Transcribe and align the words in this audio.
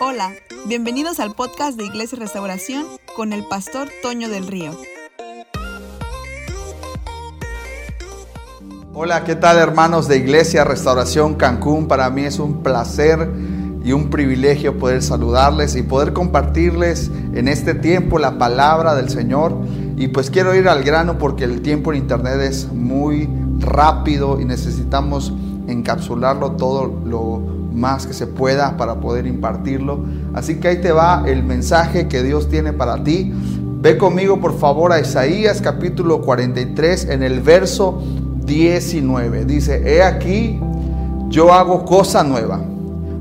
Hola, 0.00 0.32
bienvenidos 0.66 1.20
al 1.20 1.34
podcast 1.34 1.78
de 1.78 1.84
Iglesia 1.84 2.18
Restauración 2.18 2.84
con 3.14 3.32
el 3.32 3.44
pastor 3.46 3.88
Toño 4.02 4.28
del 4.28 4.48
Río. 4.48 4.72
Hola, 8.92 9.22
¿qué 9.22 9.36
tal 9.36 9.58
hermanos 9.58 10.08
de 10.08 10.16
Iglesia 10.16 10.64
Restauración 10.64 11.34
Cancún? 11.34 11.86
Para 11.86 12.10
mí 12.10 12.22
es 12.22 12.40
un 12.40 12.64
placer 12.64 13.30
y 13.84 13.92
un 13.92 14.10
privilegio 14.10 14.78
poder 14.78 15.00
saludarles 15.00 15.76
y 15.76 15.82
poder 15.82 16.12
compartirles 16.12 17.12
en 17.32 17.46
este 17.46 17.74
tiempo 17.74 18.18
la 18.18 18.36
palabra 18.36 18.96
del 18.96 19.10
Señor. 19.10 19.56
Y 19.96 20.08
pues 20.08 20.28
quiero 20.28 20.56
ir 20.56 20.68
al 20.68 20.82
grano 20.82 21.18
porque 21.18 21.44
el 21.44 21.62
tiempo 21.62 21.92
en 21.92 21.98
internet 21.98 22.40
es 22.40 22.72
muy 22.72 23.28
rápido 23.60 24.40
y 24.40 24.44
necesitamos 24.44 25.32
encapsularlo 25.68 26.52
todo 26.52 27.00
lo 27.04 27.53
más 27.74 28.06
que 28.06 28.14
se 28.14 28.26
pueda 28.26 28.76
para 28.76 29.00
poder 29.00 29.26
impartirlo. 29.26 30.04
Así 30.32 30.60
que 30.60 30.68
ahí 30.68 30.80
te 30.80 30.92
va 30.92 31.24
el 31.26 31.42
mensaje 31.42 32.08
que 32.08 32.22
Dios 32.22 32.48
tiene 32.48 32.72
para 32.72 33.02
ti. 33.02 33.32
Ve 33.80 33.98
conmigo 33.98 34.40
por 34.40 34.56
favor 34.58 34.92
a 34.92 35.00
Isaías 35.00 35.60
capítulo 35.60 36.22
43 36.22 37.10
en 37.10 37.22
el 37.22 37.40
verso 37.40 38.02
19. 38.46 39.44
Dice, 39.44 39.82
he 39.84 40.02
aquí, 40.02 40.58
yo 41.28 41.52
hago 41.52 41.84
cosa 41.84 42.24
nueva. 42.24 42.60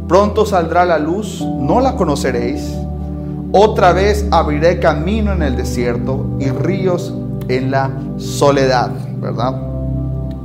Pronto 0.07 0.45
saldrá 0.45 0.85
la 0.85 0.99
luz, 0.99 1.41
no 1.41 1.81
la 1.81 1.95
conoceréis. 1.95 2.73
Otra 3.51 3.93
vez 3.93 4.25
abriré 4.31 4.79
camino 4.79 5.33
en 5.33 5.43
el 5.43 5.55
desierto 5.55 6.25
y 6.39 6.49
ríos 6.49 7.13
en 7.47 7.71
la 7.71 7.91
soledad, 8.17 8.91
¿verdad? 9.19 9.72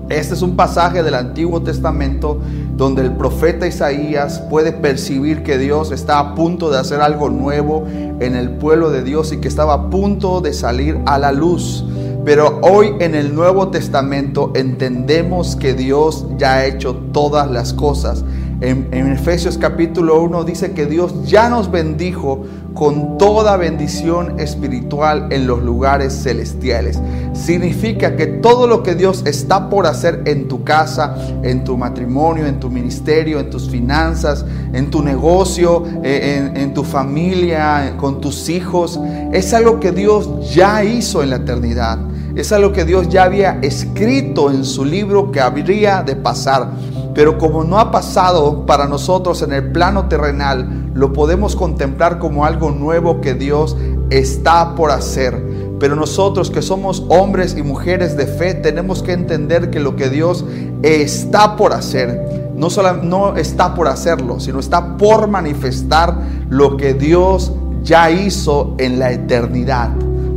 Este 0.08 0.32
es 0.32 0.40
un 0.40 0.56
pasaje 0.56 1.02
del 1.02 1.14
Antiguo 1.14 1.60
Testamento 1.62 2.40
donde 2.76 3.02
el 3.02 3.12
profeta 3.12 3.66
Isaías 3.66 4.40
puede 4.48 4.72
percibir 4.72 5.42
que 5.42 5.58
Dios 5.58 5.92
está 5.92 6.18
a 6.18 6.34
punto 6.34 6.70
de 6.70 6.78
hacer 6.78 7.02
algo 7.02 7.28
nuevo 7.28 7.84
en 7.86 8.34
el 8.34 8.52
pueblo 8.52 8.90
de 8.90 9.02
Dios 9.02 9.32
y 9.32 9.36
que 9.36 9.48
estaba 9.48 9.74
a 9.74 9.90
punto 9.90 10.40
de 10.40 10.54
salir 10.54 10.98
a 11.04 11.18
la 11.18 11.32
luz. 11.32 11.84
Pero 12.24 12.58
hoy 12.62 12.94
en 13.00 13.14
el 13.14 13.34
Nuevo 13.34 13.68
Testamento 13.68 14.52
entendemos 14.54 15.56
que 15.56 15.74
Dios 15.74 16.26
ya 16.38 16.54
ha 16.54 16.66
hecho 16.66 16.94
todas 17.12 17.50
las 17.50 17.74
cosas. 17.74 18.24
En, 18.60 18.88
Efesios 19.12 19.56
capítulo 19.56 20.20
1 20.20 20.42
dice 20.42 20.72
que 20.72 20.86
Dios 20.86 21.28
ya 21.28 21.48
nos 21.48 21.70
bendijo 21.70 22.44
con 22.74 23.16
toda 23.16 23.56
bendición 23.56 24.40
espiritual 24.40 25.28
en 25.30 25.46
los 25.46 25.62
lugares 25.62 26.12
celestiales. 26.12 27.00
Significa 27.34 28.16
que 28.16 28.26
todo 28.26 28.66
lo 28.66 28.82
que 28.82 28.96
Dios 28.96 29.22
está 29.26 29.70
por 29.70 29.86
hacer 29.86 30.22
en 30.24 30.48
tu 30.48 30.64
casa, 30.64 31.16
en 31.44 31.62
tu 31.62 31.76
matrimonio, 31.76 32.46
en 32.46 32.58
tu 32.58 32.68
ministerio, 32.68 33.38
en 33.38 33.48
tus 33.48 33.70
finanzas, 33.70 34.44
en 34.72 34.90
tu 34.90 35.02
negocio, 35.02 35.84
eh, 36.02 36.50
en, 36.50 36.56
en 36.56 36.74
tu 36.74 36.82
familia, 36.82 37.94
con 37.96 38.20
tus 38.20 38.48
hijos, 38.48 38.98
es 39.32 39.54
algo 39.54 39.78
que 39.78 39.92
Dios 39.92 40.52
ya 40.52 40.82
hizo 40.82 41.22
en 41.22 41.30
la 41.30 41.36
eternidad. 41.36 41.98
Es 42.34 42.52
algo 42.52 42.72
que 42.72 42.84
Dios 42.84 43.08
ya 43.08 43.24
había 43.24 43.58
escrito 43.62 44.50
en 44.50 44.64
su 44.64 44.84
libro 44.84 45.30
que 45.30 45.40
habría 45.40 46.02
de 46.02 46.16
pasar. 46.16 46.70
Pero 47.14 47.38
como 47.38 47.64
no 47.64 47.78
ha 47.78 47.90
pasado 47.90 48.66
para 48.66 48.86
nosotros 48.86 49.42
en 49.42 49.52
el 49.52 49.72
plano 49.72 50.08
terrenal, 50.08 50.90
lo 50.94 51.12
podemos 51.12 51.56
contemplar 51.56 52.18
como 52.18 52.44
algo 52.44 52.70
nuevo 52.70 53.20
que 53.20 53.34
Dios 53.34 53.76
está 54.10 54.74
por 54.74 54.90
hacer. 54.90 55.42
Pero 55.78 55.94
nosotros 55.94 56.50
que 56.50 56.62
somos 56.62 57.04
hombres 57.08 57.56
y 57.56 57.62
mujeres 57.62 58.16
de 58.16 58.26
fe 58.26 58.54
tenemos 58.54 59.02
que 59.02 59.12
entender 59.12 59.70
que 59.70 59.80
lo 59.80 59.96
que 59.96 60.10
Dios 60.10 60.44
está 60.82 61.56
por 61.56 61.72
hacer, 61.72 62.50
no, 62.56 62.68
solo, 62.68 62.94
no 62.94 63.36
está 63.36 63.74
por 63.74 63.86
hacerlo, 63.86 64.40
sino 64.40 64.58
está 64.58 64.96
por 64.96 65.28
manifestar 65.28 66.16
lo 66.48 66.76
que 66.76 66.94
Dios 66.94 67.52
ya 67.84 68.10
hizo 68.10 68.74
en 68.78 68.98
la 68.98 69.12
eternidad, 69.12 69.90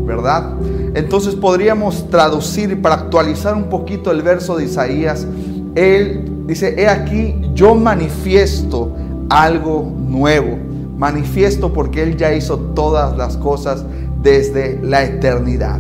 ¿verdad? 0.06 0.54
Entonces 0.94 1.36
podríamos 1.36 2.10
traducir 2.10 2.82
para 2.82 2.96
actualizar 2.96 3.56
un 3.56 3.64
poquito 3.64 4.12
el 4.12 4.22
verso 4.22 4.58
de 4.58 4.66
Isaías, 4.66 5.26
Él 5.74 6.21
Dice, 6.46 6.76
he 6.78 6.88
aquí, 6.88 7.36
yo 7.54 7.76
manifiesto 7.76 8.92
algo 9.30 9.90
nuevo. 9.98 10.58
Manifiesto 10.98 11.74
porque 11.74 12.04
Él 12.04 12.18
ya 12.18 12.34
hizo 12.34 12.58
todas 12.58 13.18
las 13.18 13.38
cosas 13.38 13.86
desde 14.22 14.80
la 14.84 15.04
eternidad. 15.04 15.80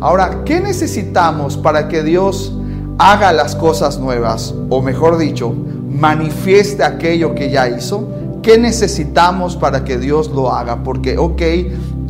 Ahora, 0.00 0.42
¿qué 0.44 0.60
necesitamos 0.60 1.56
para 1.56 1.88
que 1.88 2.02
Dios 2.02 2.56
haga 2.98 3.32
las 3.32 3.56
cosas 3.56 3.98
nuevas? 3.98 4.54
O 4.70 4.82
mejor 4.82 5.18
dicho, 5.18 5.54
manifieste 5.90 6.82
aquello 6.82 7.34
que 7.34 7.50
ya 7.50 7.68
hizo. 7.68 8.08
¿Qué 8.42 8.58
necesitamos 8.58 9.56
para 9.56 9.84
que 9.84 9.98
Dios 9.98 10.30
lo 10.30 10.52
haga? 10.52 10.82
Porque, 10.82 11.16
ok, 11.16 11.42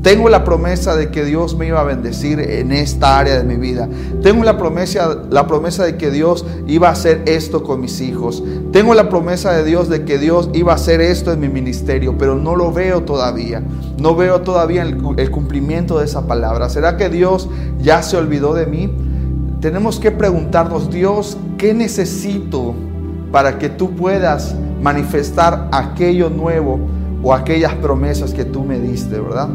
tengo 0.04 0.28
la 0.28 0.44
promesa 0.44 0.94
de 0.97 1.10
que 1.10 1.25
Dios 1.25 1.56
me 1.56 1.66
iba 1.66 1.81
a 1.81 1.84
bendecir 1.84 2.38
en 2.38 2.72
esta 2.72 3.19
área 3.19 3.38
de 3.38 3.42
mi 3.42 3.56
vida. 3.56 3.88
Tengo 4.22 4.44
la 4.44 4.59
promesa, 4.59 5.22
la 5.31 5.47
promesa 5.47 5.82
de 5.87 5.97
que 5.97 6.10
Dios 6.10 6.44
iba 6.66 6.88
a 6.88 6.92
hacer 6.92 7.22
esto 7.25 7.62
con 7.62 7.81
mis 7.81 8.03
hijos. 8.03 8.44
Tengo 8.70 8.93
la 8.93 9.09
promesa 9.09 9.53
de 9.53 9.64
Dios 9.64 9.88
de 9.88 10.04
que 10.04 10.19
Dios 10.19 10.50
iba 10.53 10.72
a 10.72 10.75
hacer 10.75 11.00
esto 11.00 11.32
en 11.32 11.41
mi 11.41 11.48
ministerio, 11.48 12.19
pero 12.19 12.34
no 12.34 12.54
lo 12.54 12.70
veo 12.70 13.04
todavía. 13.04 13.62
No 13.98 14.14
veo 14.14 14.43
todavía 14.43 14.82
el, 14.82 15.03
el 15.16 15.31
cumplimiento 15.31 15.98
de 15.98 16.04
esa 16.04 16.26
palabra. 16.26 16.69
¿Será 16.69 16.98
que 16.98 17.09
Dios 17.09 17.48
ya 17.78 18.03
se 18.03 18.19
olvidó 18.19 18.53
de 18.53 18.66
mí? 18.66 18.94
Tenemos 19.62 19.98
que 20.00 20.10
preguntarnos, 20.10 20.91
Dios, 20.91 21.38
¿qué 21.56 21.72
necesito 21.72 22.75
para 23.32 23.59
que 23.59 23.70
tú 23.70 23.97
puedas 23.97 24.54
manifestar 24.82 25.66
aquello 25.72 26.28
nuevo 26.28 26.78
o 27.22 27.32
aquellas 27.32 27.72
promesas 27.76 28.34
que 28.34 28.44
tú 28.44 28.64
me 28.64 28.78
diste, 28.78 29.19
verdad? 29.19 29.48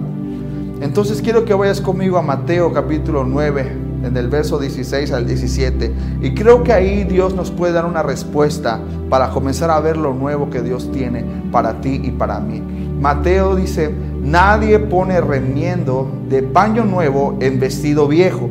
Entonces 0.81 1.21
quiero 1.21 1.43
que 1.43 1.53
vayas 1.53 1.81
conmigo 1.81 2.17
a 2.17 2.21
Mateo 2.21 2.71
capítulo 2.71 3.25
9, 3.25 3.89
en 4.05 4.15
el 4.15 4.29
verso 4.29 4.57
16 4.59 5.11
al 5.11 5.27
17. 5.27 5.91
Y 6.21 6.33
creo 6.33 6.63
que 6.63 6.71
ahí 6.71 7.03
Dios 7.03 7.33
nos 7.33 7.51
puede 7.51 7.73
dar 7.73 7.85
una 7.85 8.01
respuesta 8.01 8.79
para 9.09 9.29
comenzar 9.31 9.71
a 9.71 9.79
ver 9.81 9.97
lo 9.97 10.13
nuevo 10.13 10.49
que 10.49 10.61
Dios 10.61 10.89
tiene 10.93 11.25
para 11.51 11.81
ti 11.81 11.99
y 12.01 12.11
para 12.11 12.39
mí. 12.39 12.61
Mateo 12.99 13.57
dice, 13.57 13.93
nadie 14.21 14.79
pone 14.79 15.19
remiendo 15.19 16.09
de 16.29 16.43
paño 16.43 16.85
nuevo 16.85 17.35
en 17.41 17.59
vestido 17.59 18.07
viejo, 18.07 18.49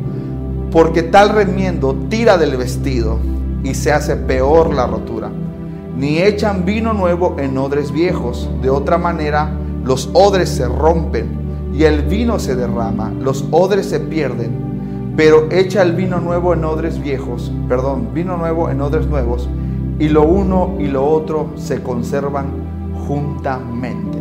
porque 0.71 1.01
tal 1.01 1.29
remiendo 1.29 1.95
tira 2.09 2.37
del 2.37 2.57
vestido 2.57 3.17
y 3.63 3.73
se 3.73 3.91
hace 3.91 4.15
peor 4.15 4.71
la 4.75 4.85
rotura. 4.85 5.31
Ni 5.97 6.19
echan 6.19 6.63
vino 6.63 6.93
nuevo 6.93 7.37
en 7.39 7.57
odres 7.57 7.91
viejos, 7.91 8.47
de 8.61 8.69
otra 8.69 8.99
manera 8.99 9.49
los 9.83 10.11
odres 10.13 10.49
se 10.49 10.67
rompen 10.67 11.48
y 11.73 11.83
el 11.83 12.03
vino 12.03 12.39
se 12.39 12.55
derrama, 12.55 13.11
los 13.19 13.45
odres 13.51 13.87
se 13.87 13.99
pierden, 13.99 15.13
pero 15.15 15.47
echa 15.51 15.81
el 15.81 15.93
vino 15.93 16.19
nuevo 16.19 16.53
en 16.53 16.65
odres 16.65 16.99
viejos, 17.01 17.51
perdón, 17.67 18.09
vino 18.13 18.37
nuevo 18.37 18.69
en 18.69 18.81
odres 18.81 19.07
nuevos, 19.07 19.49
y 19.99 20.07
lo 20.09 20.23
uno 20.23 20.75
y 20.79 20.87
lo 20.87 21.05
otro 21.05 21.51
se 21.55 21.81
conservan 21.83 22.47
juntamente. 23.07 24.17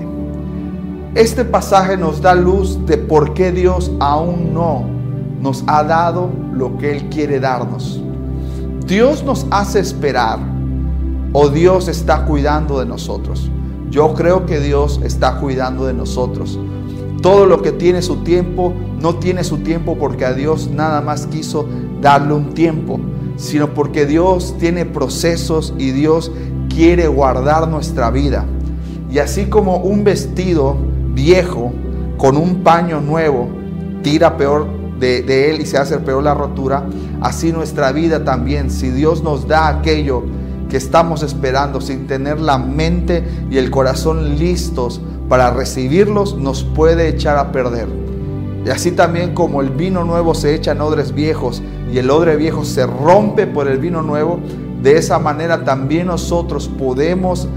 Este 1.15 1.45
pasaje 1.45 1.97
nos 1.97 2.21
da 2.21 2.35
luz 2.35 2.85
de 2.87 2.99
por 2.99 3.35
qué 3.35 3.51
Dios 3.53 3.91
aún 3.99 4.53
no 4.53 4.85
nos 5.41 5.65
ha 5.67 5.83
dado 5.85 6.31
lo 6.53 6.77
que 6.79 6.93
Él 6.93 7.09
quiere 7.09 7.41
darnos. 7.41 8.03
Dios 8.87 9.23
nos 9.23 9.47
hace 9.51 9.81
esperar 9.81 10.39
o 11.33 11.49
Dios 11.49 11.89
está 11.89 12.25
cuidando 12.25 12.81
de 12.81 12.87
nosotros. 12.87 13.51
Yo 13.91 14.15
creo 14.15 14.47
que 14.47 14.61
Dios 14.61 15.01
está 15.03 15.39
cuidando 15.41 15.87
de 15.87 15.95
nosotros. 15.95 16.59
Todo 17.23 17.47
lo 17.47 17.62
que 17.62 17.73
tiene 17.73 18.03
su 18.03 18.17
tiempo, 18.19 18.73
no 19.01 19.17
tiene 19.17 19.43
su 19.45 19.59
tiempo 19.59 19.99
porque 19.99 20.25
a 20.25 20.34
Dios 20.34 20.71
nada 20.71 21.01
más 21.01 21.27
quiso 21.27 21.67
darle 22.01 22.34
un 22.34 22.55
tiempo, 22.55 23.01
sino 23.37 23.75
porque 23.75 24.06
Dios 24.06 24.56
tiene 24.59 24.84
procesos 24.84 25.75
y 25.79 25.91
Dios 25.91 26.31
quiere 26.69 27.09
guardar 27.09 27.69
nuestra 27.69 28.11
vida. 28.11 28.45
Y 29.11 29.19
así 29.19 29.47
como 29.47 29.79
un 29.79 30.05
vestido 30.05 30.76
viejo 31.12 31.73
con 32.19 32.37
un 32.37 32.62
paño 32.62 33.00
nuevo 33.00 33.49
tira 34.03 34.37
peor 34.37 34.67
de, 35.00 35.23
de, 35.23 35.50
él 35.50 35.61
y 35.61 35.67
se 35.67 35.79
hace 35.79 35.99
peor 35.99 36.23
la 36.23 36.35
rotura, 36.35 36.85
así 37.20 37.53
nuestra 37.53 37.93
vida 37.93 38.25
también, 38.25 38.70
si 38.70 38.91
Dios 38.91 39.23
nos 39.23 39.47
da 39.47 39.69
aquello 39.69 40.25
que 40.69 40.76
estamos 40.76 41.23
esperando 41.23 41.81
sin 41.81 42.06
tener 42.06 42.41
la 42.41 42.59
mente 42.59 43.25
y 43.50 43.59
el 43.59 43.70
corazón 43.70 44.38
listos 44.38 45.00
para 45.29 45.51
recibirlos 45.51 46.37
nos 46.37 46.65
puede 46.65 47.09
echar 47.09 47.37
a 47.39 47.53
perder. 47.53 47.89
Y 48.65 48.71
así 48.71 48.93
también 48.93 49.35
como 49.35 49.61
el 49.61 49.71
vino 49.71 50.05
nuevo 50.05 50.35
se 50.35 50.55
echa 50.55 50.73
en 50.73 50.81
odres 50.81 51.15
viejos 51.15 51.63
y 51.93 51.99
el 51.99 52.11
odre 52.11 52.37
viejo 52.37 52.65
se 52.65 52.87
rompe 52.87 53.47
por 53.47 53.69
el 53.69 53.79
vino 53.79 54.03
nuevo, 54.03 54.41
de 54.83 54.97
esa 54.97 55.19
manera 55.19 55.65
también 55.65 56.07
nosotros 56.07 56.69
podemos 56.69 57.49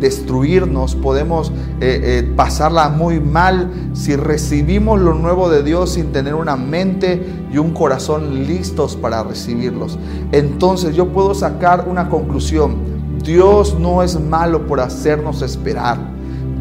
destruirnos, 0.00 0.94
podemos 0.94 1.50
eh, 1.80 2.00
eh, 2.02 2.32
pasarla 2.34 2.88
muy 2.88 3.20
mal 3.20 3.70
si 3.92 4.16
recibimos 4.16 5.00
lo 5.00 5.14
nuevo 5.14 5.50
de 5.50 5.62
Dios 5.62 5.90
sin 5.90 6.12
tener 6.12 6.34
una 6.34 6.56
mente 6.56 7.22
y 7.52 7.58
un 7.58 7.72
corazón 7.72 8.46
listos 8.46 8.96
para 8.96 9.22
recibirlos. 9.22 9.98
Entonces 10.32 10.96
yo 10.96 11.08
puedo 11.08 11.34
sacar 11.34 11.86
una 11.88 12.08
conclusión. 12.08 12.76
Dios 13.22 13.78
no 13.78 14.02
es 14.02 14.18
malo 14.18 14.66
por 14.66 14.80
hacernos 14.80 15.42
esperar. 15.42 15.98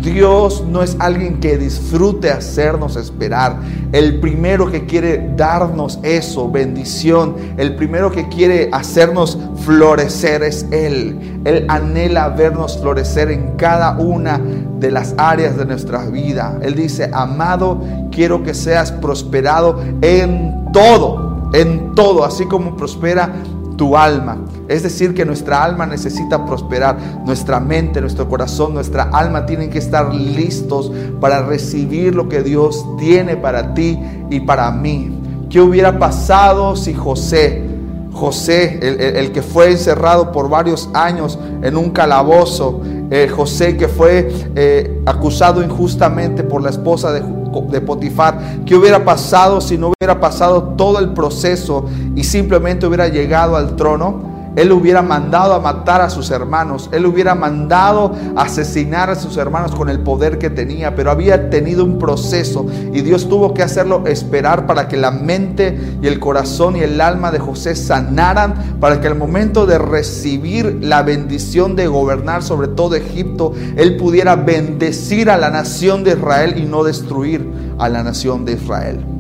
Dios 0.02 0.64
no 0.66 0.82
es 0.82 0.96
alguien 1.00 1.40
que 1.40 1.58
disfrute 1.58 2.30
hacernos 2.30 2.96
esperar. 2.96 3.60
El 3.92 4.20
primero 4.20 4.72
que 4.72 4.86
quiere 4.86 5.32
darnos 5.36 6.00
eso, 6.04 6.50
bendición, 6.50 7.36
el 7.58 7.76
primero 7.76 8.12
que 8.12 8.30
quiere 8.30 8.70
hacernos 8.72 9.38
florecer 9.66 10.44
es 10.44 10.66
Él. 10.72 11.42
Él 11.44 11.66
anhela 11.68 12.30
vernos 12.30 12.78
florecer 12.78 13.30
en 13.32 13.56
cada 13.58 13.98
una 13.98 14.40
de 14.80 14.92
las 14.92 15.14
áreas 15.18 15.58
de 15.58 15.66
nuestra 15.66 16.06
vida. 16.06 16.58
Él 16.62 16.76
dice, 16.76 17.10
amado, 17.12 17.82
quiero 18.12 18.44
que 18.44 18.54
seas 18.54 18.92
prosperado 18.92 19.82
en 20.02 20.72
todo, 20.72 21.50
en 21.54 21.94
todo, 21.96 22.24
así 22.24 22.46
como 22.46 22.78
prospera 22.78 23.34
tu 23.80 23.96
alma. 23.96 24.38
Es 24.68 24.84
decir, 24.84 25.14
que 25.14 25.26
nuestra 25.26 25.64
alma 25.64 25.86
necesita 25.86 26.46
prosperar, 26.46 26.98
nuestra 27.26 27.62
mente, 27.62 28.02
nuestro 28.02 28.28
corazón, 28.28 28.74
nuestra 28.74 29.04
alma 29.04 29.46
tienen 29.46 29.70
que 29.70 29.78
estar 29.78 30.14
listos 30.14 30.92
para 31.22 31.44
recibir 31.44 32.14
lo 32.14 32.28
que 32.28 32.44
Dios 32.44 32.86
tiene 33.00 33.38
para 33.38 33.74
ti 33.74 33.98
y 34.30 34.42
para 34.42 34.70
mí. 34.72 35.18
¿Qué 35.50 35.62
hubiera 35.62 35.98
pasado 35.98 36.76
si 36.76 36.94
José, 36.94 37.64
José, 38.12 38.80
el, 39.18 39.32
que 39.32 39.42
fue 39.42 39.72
encerrado 39.72 40.34
por 40.34 40.50
varios 40.50 40.90
años 40.94 41.40
en 41.62 41.78
un 41.78 41.92
calabozo, 41.92 42.82
eh, 43.10 43.30
José 43.34 43.78
que 43.78 43.88
fue 43.88 44.30
eh, 44.56 45.02
acusado 45.06 45.64
injustamente 45.64 46.44
por 46.44 46.62
la 46.62 46.70
esposa 46.70 47.14
de 47.14 47.22
de 47.70 47.82
Potifar. 47.82 48.64
¿Qué 48.66 48.76
hubiera 48.76 49.04
pasado 49.04 49.62
si 49.62 49.78
no 49.78 49.92
hubiera 49.92 50.20
pasado 50.20 50.76
todo 50.78 51.00
el 51.00 51.14
proceso 51.14 51.86
y 52.16 52.24
simplemente 52.24 52.86
hubiera 52.86 53.08
llegado 53.08 53.56
al 53.56 53.76
trono? 53.76 54.29
Él 54.56 54.72
hubiera 54.72 55.02
mandado 55.02 55.54
a 55.54 55.60
matar 55.60 56.02
a 56.02 56.10
sus 56.10 56.32
hermanos, 56.32 56.90
él 56.92 57.06
hubiera 57.06 57.36
mandado 57.36 58.14
asesinar 58.36 59.10
a 59.10 59.16
sus 59.16 59.38
hermanos 59.38 59.76
con 59.76 59.90
el 59.90 60.00
poder 60.00 60.38
que 60.38 60.50
tenía, 60.50 60.96
pero 60.96 61.12
había 61.12 61.50
tenido 61.50 61.86
un 61.86 62.00
proceso 62.00 62.66
y 62.94 63.02
Dios 63.02 63.30
tuvo 63.30 63.54
que 63.54 63.64
hacerlo 63.64 64.04
esperar 64.08 64.66
para 64.66 64.88
que 64.88 64.98
la 64.98 65.12
mente 65.12 65.98
y 66.02 66.08
el 66.08 66.20
corazón 66.20 66.76
y 66.76 66.82
el 66.82 67.00
alma 67.00 67.32
de 67.32 67.40
José 67.40 67.76
sanaran, 67.76 68.78
para 68.80 69.02
que 69.02 69.08
al 69.08 69.16
momento 69.16 69.66
de 69.66 69.78
recibir 69.78 70.80
la 70.82 71.04
bendición 71.04 71.76
de 71.76 71.88
gobernar 71.88 72.44
sobre 72.44 72.68
todo 72.68 72.96
Egipto, 72.96 73.54
él 73.76 73.98
pudiera 73.98 74.36
bendecir 74.36 75.30
a 75.30 75.38
la 75.38 75.50
nación 75.50 76.04
de 76.04 76.12
Israel 76.12 76.56
y 76.58 76.64
no 76.64 76.84
destruir 76.84 77.48
a 77.78 77.90
la 77.90 78.04
nación 78.04 78.46
de 78.46 78.54
Israel. 78.54 79.19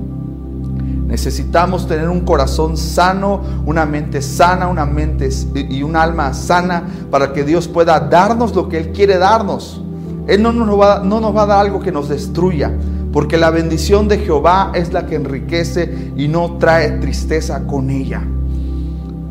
Necesitamos 1.09 1.87
tener 1.87 2.07
un 2.07 2.21
corazón 2.21 2.77
sano, 2.77 3.41
una 3.65 3.83
mente 3.87 4.21
sana, 4.21 4.67
una 4.67 4.85
mente 4.85 5.27
y 5.55 5.81
un 5.81 5.95
alma 5.95 6.35
sana 6.35 6.83
para 7.09 7.33
que 7.33 7.43
Dios 7.43 7.67
pueda 7.67 7.99
darnos 7.99 8.55
lo 8.55 8.69
que 8.69 8.77
Él 8.77 8.91
quiere 8.91 9.17
darnos. 9.17 9.81
Él 10.27 10.43
no 10.43 10.53
nos 10.53 10.79
va, 10.79 11.01
no 11.03 11.19
nos 11.19 11.35
va 11.35 11.41
a 11.41 11.45
dar 11.47 11.65
algo 11.65 11.79
que 11.79 11.91
nos 11.91 12.09
destruya, 12.09 12.71
porque 13.11 13.37
la 13.37 13.49
bendición 13.49 14.07
de 14.07 14.19
Jehová 14.19 14.71
es 14.75 14.93
la 14.93 15.07
que 15.07 15.15
enriquece 15.15 16.11
y 16.15 16.27
no 16.27 16.57
trae 16.59 16.91
tristeza 16.99 17.65
con 17.65 17.89
ella. 17.89 18.21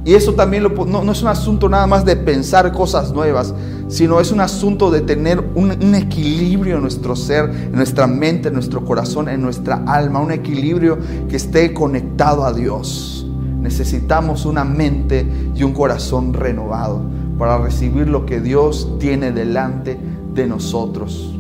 Y 0.09 0.15
eso 0.15 0.33
también 0.33 0.63
no, 0.63 1.13
es 1.13 1.21
un 1.21 1.29
asunto 1.29 1.69
nada 1.69 1.87
más 1.87 2.03
de 2.03 2.17
pensar 2.17 2.73
cosas 2.73 3.13
nuevas, 3.13 3.53
sino 3.89 4.21
es 4.21 4.33
un 4.33 4.41
asunto 4.41 4.91
de 4.91 5.03
tener 5.03 5.39
un, 5.55 5.71
un, 5.71 5.95
equilibrio 5.95 6.77
en 6.77 6.81
nuestro 6.81 7.15
ser, 7.15 7.51
en 7.51 7.73
nuestra 7.73 8.07
mente, 8.07 8.49
en 8.49 8.55
nuestro 8.55 8.83
corazón, 8.87 9.29
en 9.29 9.43
nuestra 9.43 9.83
alma, 9.87 10.21
un 10.21 10.33
equilibrio 10.33 10.97
que 11.29 11.37
esté 11.37 11.75
conectado 11.75 12.47
a 12.47 12.55
Dios. 12.55 13.27
Necesitamos 13.61 14.47
una 14.47 14.65
mente 14.65 15.27
y 15.55 15.63
un 15.63 15.75
corazón 15.75 16.33
renovado 16.33 17.03
para 17.39 17.59
recibir 17.59 18.09
lo 18.09 18.25
que 18.25 18.41
Dios 18.41 18.89
tiene 18.99 19.31
delante 19.31 19.99
de 20.33 20.47
nosotros. 20.47 21.38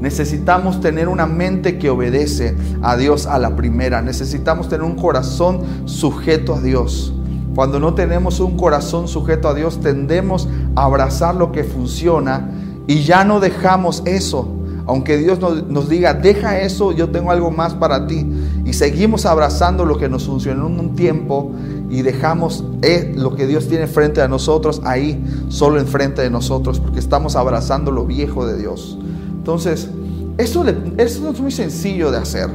Necesitamos 0.00 0.80
tener 0.80 1.08
una 1.08 1.26
mente 1.26 1.78
que 1.78 1.90
obedece 1.90 2.56
a 2.82 2.96
Dios 2.96 3.26
a 3.26 3.38
la 3.38 3.54
primera. 3.54 4.00
Necesitamos 4.00 4.68
tener 4.68 4.84
un 4.84 4.96
corazón 4.96 5.60
sujeto 5.84 6.54
a 6.54 6.60
Dios. 6.60 7.12
Cuando 7.54 7.80
no 7.80 7.94
tenemos 7.94 8.40
un 8.40 8.56
corazón 8.56 9.08
sujeto 9.08 9.48
a 9.48 9.54
Dios, 9.54 9.80
tendemos 9.80 10.48
a 10.76 10.84
abrazar 10.84 11.34
lo 11.34 11.52
que 11.52 11.64
funciona 11.64 12.50
y 12.86 13.02
ya 13.02 13.24
no 13.24 13.40
dejamos 13.40 14.02
eso. 14.06 14.48
Aunque 14.86 15.18
Dios 15.18 15.38
nos, 15.38 15.88
diga, 15.88 16.14
deja 16.14 16.60
eso, 16.60 16.92
yo 16.92 17.10
tengo 17.10 17.30
algo 17.30 17.50
más 17.50 17.74
para 17.74 18.06
ti. 18.06 18.26
Y 18.64 18.72
seguimos 18.72 19.26
abrazando 19.26 19.84
lo 19.84 19.98
que 19.98 20.08
nos 20.08 20.24
funcionó 20.24 20.66
en 20.66 20.80
un 20.80 20.96
tiempo 20.96 21.52
y 21.90 22.02
dejamos 22.02 22.64
eh, 22.82 23.12
lo 23.16 23.36
que 23.36 23.46
Dios 23.46 23.68
tiene 23.68 23.86
frente 23.86 24.22
a 24.22 24.28
nosotros 24.28 24.80
ahí, 24.84 25.22
solo 25.48 25.78
enfrente 25.78 26.22
de 26.22 26.30
nosotros, 26.30 26.80
porque 26.80 26.98
estamos 26.98 27.36
abrazando 27.36 27.90
lo 27.90 28.06
viejo 28.06 28.46
de 28.46 28.58
Dios. 28.58 28.98
Entonces, 29.40 29.88
eso, 30.36 30.62
eso 30.98 31.30
es 31.30 31.40
muy 31.40 31.50
sencillo 31.50 32.10
de 32.10 32.18
hacer, 32.18 32.50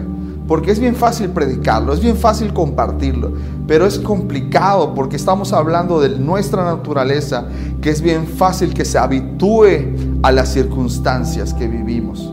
porque 0.47 0.69
es 0.69 0.79
bien 0.79 0.95
fácil 0.95 1.29
predicarlo, 1.29 1.93
es 1.93 1.99
bien 1.99 2.15
fácil 2.15 2.53
compartirlo, 2.53 3.31
pero 3.67 3.87
es 3.87 3.97
complicado 3.97 4.93
porque 4.93 5.15
estamos 5.15 5.51
hablando 5.51 5.99
de 5.99 6.09
nuestra 6.09 6.63
naturaleza, 6.63 7.45
que 7.81 7.89
es 7.89 8.03
bien 8.03 8.27
fácil 8.27 8.75
que 8.75 8.85
se 8.85 8.99
habitúe 8.99 10.19
a 10.21 10.31
las 10.31 10.49
circunstancias 10.49 11.55
que 11.55 11.67
vivimos. 11.67 12.31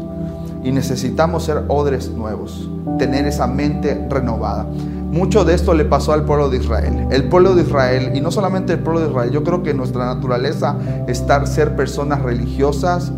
Y 0.63 0.71
necesitamos 0.71 1.45
ser 1.45 1.65
odres 1.69 2.11
nuevos, 2.11 2.69
tener 2.99 3.27
esa 3.27 3.47
mente 3.47 4.07
renovada. 4.11 4.65
Mucho 4.65 5.47
de 5.47 5.55
esto 5.55 5.73
le 5.73 5.87
pasó 5.87 6.13
al 6.13 6.27
pueblo 6.27 6.51
de 6.51 6.59
Israel. 6.59 7.07
El 7.11 7.31
pueblo 7.31 7.55
de 7.55 7.63
Israel, 7.63 8.13
y 8.15 8.21
no 8.21 8.31
solamente 8.31 8.75
el 8.75 8.81
pueblo 8.81 9.01
de 9.01 9.09
Israel, 9.09 9.31
yo 9.31 9.43
creo 9.45 9.63
que 9.63 9.73
nuestra 9.73 10.05
naturaleza 10.05 10.77
es 11.09 11.25
ser 11.47 11.75
personas 11.75 12.21
religiosas, 12.21 13.13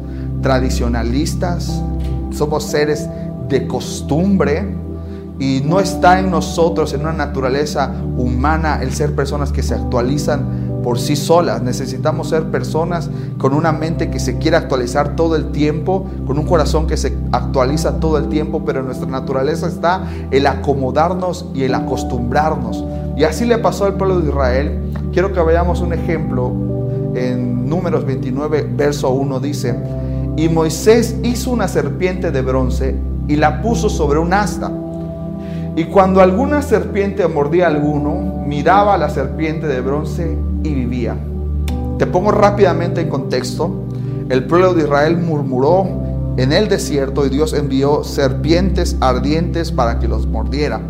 tradicionalistas, 0.45 1.83
somos 2.31 2.65
seres 2.65 3.09
de 3.49 3.67
costumbre 3.67 4.77
y 5.39 5.63
no 5.65 5.81
está 5.81 6.21
en 6.21 6.31
nosotros, 6.31 6.93
en 6.93 7.01
una 7.01 7.15
naturaleza 7.15 7.91
humana, 8.19 8.81
el 8.83 8.93
ser 8.93 9.17
personas 9.17 9.53
que 9.53 9.63
se 9.63 9.75
actualizan 9.75 10.83
por 10.83 10.99
sí 10.99 11.17
solas. 11.17 11.63
Necesitamos 11.63 12.29
ser 12.29 12.51
personas 12.51 13.09
con 13.39 13.55
una 13.55 13.73
mente 13.73 14.11
que 14.11 14.21
se 14.21 14.37
quiere 14.37 14.59
actualizar 14.59 15.17
todo 15.17 15.35
el 15.35 15.51
tiempo, 15.51 16.07
con 16.27 16.39
un 16.39 16.47
corazón 16.47 16.87
que 16.87 16.99
se 16.99 17.17
actualiza 17.33 17.99
todo 17.99 18.19
el 18.19 18.29
tiempo, 18.29 18.67
pero 18.67 18.81
en 18.81 18.87
nuestra 18.87 19.09
naturaleza 19.09 19.67
está 19.67 20.05
el 20.31 20.47
acomodarnos 20.47 21.47
y 21.55 21.63
el 21.63 21.75
acostumbrarnos. 21.75 22.85
Y 23.17 23.25
así 23.25 23.47
le 23.47 23.57
pasó 23.57 23.87
al 23.87 23.95
pueblo 23.95 24.21
de 24.21 24.29
Israel. 24.29 24.93
Quiero 25.11 25.33
que 25.33 25.41
veamos 25.41 25.81
un 25.81 25.95
ejemplo 25.95 26.53
en 27.15 27.67
Números 27.67 28.05
29, 28.05 28.69
verso 28.77 29.11
1 29.11 29.41
dice, 29.41 29.75
y 30.37 30.49
Moisés 30.49 31.17
hizo 31.23 31.51
una 31.51 31.69
serpiente 31.69 32.31
de 32.31 32.43
bronce 32.43 32.97
y 33.29 33.37
la 33.37 33.63
puso 33.63 33.89
sobre 33.89 34.19
un 34.19 34.33
asta. 34.33 34.71
Y 35.77 35.85
cuando 35.85 36.21
alguna 36.21 36.63
serpiente 36.63 37.27
mordía 37.29 37.67
a 37.67 37.71
alguno, 37.71 38.43
miraba 38.47 38.95
a 38.95 38.99
la 38.99 39.11
serpiente 39.11 39.67
de 39.67 39.81
bronce 39.81 40.37
y 40.63 40.75
vivía. 40.75 41.17
Te 41.99 42.07
pongo 42.07 42.31
rápidamente 42.31 43.01
en 43.01 43.09
contexto. 43.09 43.71
El 44.29 44.45
pueblo 44.45 44.75
de 44.75 44.85
Israel 44.85 45.17
murmuró 45.17 45.87
en 46.37 46.53
el 46.53 46.69
desierto 46.69 47.25
y 47.27 47.29
Dios 47.29 47.53
envió 47.53 48.03
serpientes 48.03 48.97
ardientes 49.01 49.71
para 49.71 49.99
que 49.99 50.09
los 50.09 50.27
mordiera. 50.27 50.81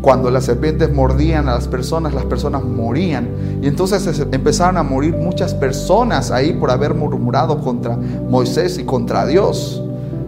Cuando 0.00 0.30
las 0.30 0.44
serpientes 0.44 0.92
mordían 0.92 1.48
a 1.48 1.54
las 1.54 1.66
personas, 1.66 2.14
las 2.14 2.24
personas 2.24 2.62
morían. 2.64 3.28
Y 3.62 3.66
entonces 3.66 4.26
empezaron 4.30 4.76
a 4.76 4.82
morir 4.82 5.16
muchas 5.16 5.54
personas 5.54 6.30
ahí 6.30 6.52
por 6.52 6.70
haber 6.70 6.94
murmurado 6.94 7.60
contra 7.60 7.96
Moisés 7.96 8.78
y 8.78 8.84
contra 8.84 9.26
Dios. 9.26 9.82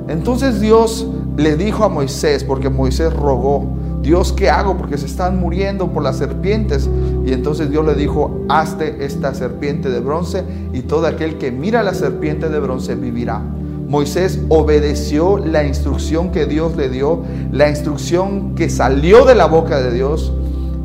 Entonces 0.08 0.60
Dios 0.60 1.06
le 1.36 1.56
dijo 1.56 1.84
a 1.84 1.88
Moisés, 1.88 2.42
porque 2.42 2.68
Moisés 2.68 3.12
rogó, 3.12 3.64
Dios, 4.02 4.32
¿qué 4.32 4.50
hago? 4.50 4.76
Porque 4.76 4.98
se 4.98 5.06
están 5.06 5.38
muriendo 5.38 5.92
por 5.92 6.02
las 6.02 6.16
serpientes. 6.16 6.88
Y 7.24 7.32
entonces 7.32 7.70
Dios 7.70 7.86
le 7.86 7.94
dijo, 7.94 8.40
hazte 8.48 9.04
esta 9.04 9.34
serpiente 9.34 9.88
de 9.88 10.00
bronce 10.00 10.42
y 10.72 10.82
todo 10.82 11.06
aquel 11.06 11.38
que 11.38 11.52
mira 11.52 11.82
la 11.82 11.94
serpiente 11.94 12.48
de 12.48 12.58
bronce 12.58 12.96
vivirá. 12.96 13.42
Moisés 13.90 14.38
obedeció 14.50 15.36
la 15.38 15.64
instrucción 15.64 16.30
que 16.30 16.46
Dios 16.46 16.76
le 16.76 16.88
dio, 16.88 17.24
la 17.50 17.68
instrucción 17.68 18.54
que 18.54 18.70
salió 18.70 19.24
de 19.24 19.34
la 19.34 19.46
boca 19.46 19.80
de 19.80 19.92
Dios. 19.92 20.32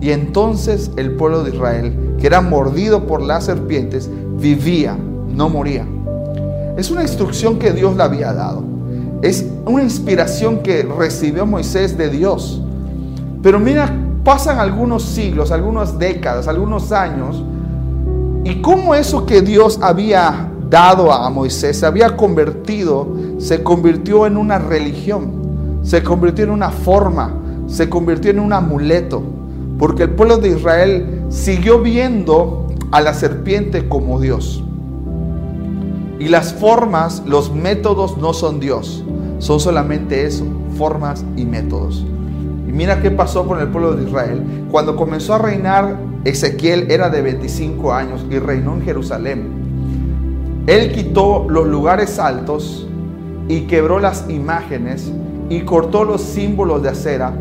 Y 0.02 0.10
entonces 0.10 0.90
el 0.98 1.12
pueblo 1.12 1.44
de 1.44 1.52
Israel, 1.52 2.16
que 2.20 2.26
era 2.26 2.42
mordido 2.42 3.06
por 3.06 3.22
las 3.22 3.46
serpientes, 3.46 4.10
vivía, 4.40 4.98
no 5.30 5.50
moría. 5.50 5.86
Es 6.78 6.90
una 6.90 7.04
instrucción 7.04 7.60
que 7.60 7.74
Dios 7.74 7.96
le 7.96 8.02
había 8.02 8.34
dado. 8.34 8.64
Es 9.22 9.46
una 9.66 9.84
inspiración 9.84 10.64
que 10.64 10.82
recibió 10.82 11.46
Moisés 11.46 11.96
de 11.96 12.10
Dios. 12.10 12.60
Pero 13.44 13.60
mira, 13.60 13.96
pasan 14.24 14.58
algunos 14.58 15.04
siglos, 15.04 15.52
algunas 15.52 16.00
décadas, 16.00 16.48
algunos 16.48 16.92
años, 16.92 17.44
y 18.44 18.64
cómo 18.64 18.96
eso 18.96 19.28
que 19.28 19.44
Dios 19.44 19.78
había 19.80 20.50
dado 20.76 21.14
a 21.14 21.30
Moisés 21.30 21.80
se 21.80 21.86
había 21.86 22.18
convertido, 22.18 23.08
se 23.38 23.64
convirtió 23.64 24.26
en 24.26 24.36
una 24.36 24.60
religión, 24.60 25.80
se 25.84 26.04
convirtió 26.04 26.44
en 26.44 26.52
una 26.52 26.70
forma, 26.70 27.34
se 27.68 27.88
convirtió 27.88 28.32
en 28.32 28.42
un 28.42 28.52
amuleto, 28.52 29.24
porque 29.80 30.04
el 30.04 30.10
pueblo 30.10 30.36
de 30.38 30.50
Israel 30.50 31.24
siguió 31.30 31.80
viendo 31.80 32.68
a 32.92 33.00
la 33.00 33.14
serpiente 33.14 33.88
como 33.88 34.20
Dios. 34.20 34.66
Y 36.20 36.28
las 36.28 36.54
formas, 36.54 37.24
los 37.26 37.56
métodos 37.56 38.18
no 38.18 38.34
son 38.34 38.60
Dios, 38.60 39.06
son 39.40 39.62
solamente 39.62 40.26
eso, 40.26 40.44
formas 40.78 41.24
y 41.38 41.46
métodos. 41.46 42.06
Y 42.68 42.74
mira 42.74 43.02
qué 43.02 43.12
pasó 43.12 43.48
con 43.48 43.62
el 43.62 43.70
pueblo 43.70 43.94
de 43.94 44.04
Israel. 44.04 44.44
Cuando 44.70 44.98
comenzó 44.98 45.36
a 45.36 45.38
reinar, 45.38 45.96
Ezequiel 46.26 46.92
era 46.92 47.10
de 47.10 47.22
25 47.22 47.94
años 47.94 48.26
y 48.30 48.40
reinó 48.40 48.74
en 48.74 48.82
Jerusalén. 48.82 49.65
Él 50.68 50.92
quitó 50.92 51.46
los 51.48 51.68
lugares 51.68 52.18
altos 52.18 52.88
y 53.48 53.62
quebró 53.62 54.00
las 54.00 54.30
imágenes 54.30 55.12
y 55.50 55.62
cortó 55.62 56.04
los 56.04 56.22
símbolos 56.22 56.82
de 56.82 56.90
acera 56.90 57.34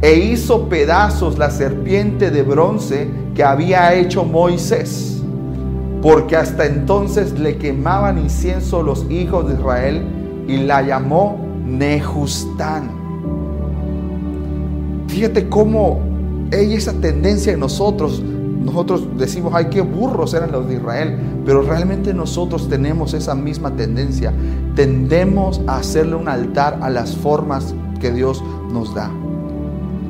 e 0.00 0.16
hizo 0.16 0.68
pedazos 0.68 1.38
la 1.38 1.50
serpiente 1.50 2.30
de 2.30 2.42
bronce 2.42 3.08
que 3.36 3.44
había 3.44 3.94
hecho 3.94 4.24
Moisés, 4.24 5.22
porque 6.02 6.36
hasta 6.36 6.66
entonces 6.66 7.38
le 7.38 7.56
quemaban 7.56 8.18
incienso 8.18 8.82
los 8.82 9.08
hijos 9.08 9.46
de 9.46 9.54
Israel 9.54 10.02
y 10.48 10.56
la 10.58 10.82
llamó 10.82 11.38
Nejustán. 11.64 12.90
Fíjate 15.06 15.48
cómo 15.48 16.00
hay 16.52 16.74
esa 16.74 16.92
tendencia 16.94 17.52
en 17.52 17.60
nosotros. 17.60 18.22
Nosotros 18.64 19.06
decimos, 19.18 19.52
ay, 19.54 19.66
qué 19.70 19.80
burros 19.80 20.34
eran 20.34 20.52
los 20.52 20.68
de 20.68 20.74
Israel, 20.74 21.18
pero 21.44 21.62
realmente 21.62 22.14
nosotros 22.14 22.68
tenemos 22.68 23.12
esa 23.14 23.34
misma 23.34 23.74
tendencia. 23.74 24.32
Tendemos 24.74 25.60
a 25.66 25.78
hacerle 25.78 26.14
un 26.14 26.28
altar 26.28 26.78
a 26.80 26.90
las 26.90 27.16
formas 27.16 27.74
que 28.00 28.12
Dios 28.12 28.42
nos 28.72 28.94
da. 28.94 29.10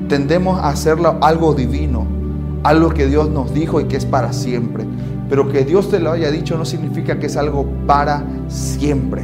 Tendemos 0.09 0.59
a 0.59 0.69
hacerlo 0.69 1.17
algo 1.23 1.55
divino, 1.55 2.07
algo 2.63 2.91
que 2.91 3.07
Dios 3.07 3.31
nos 3.31 3.55
dijo 3.55 3.81
y 3.81 3.85
que 3.85 3.97
es 3.97 4.05
para 4.05 4.33
siempre. 4.33 4.85
Pero 5.29 5.49
que 5.49 5.65
Dios 5.65 5.89
te 5.89 5.99
lo 5.99 6.13
haya 6.13 6.31
dicho 6.31 6.59
no 6.59 6.67
significa 6.67 7.19
que 7.19 7.27
es 7.27 7.37
algo 7.37 7.67
para 7.87 8.23
siempre. 8.49 9.23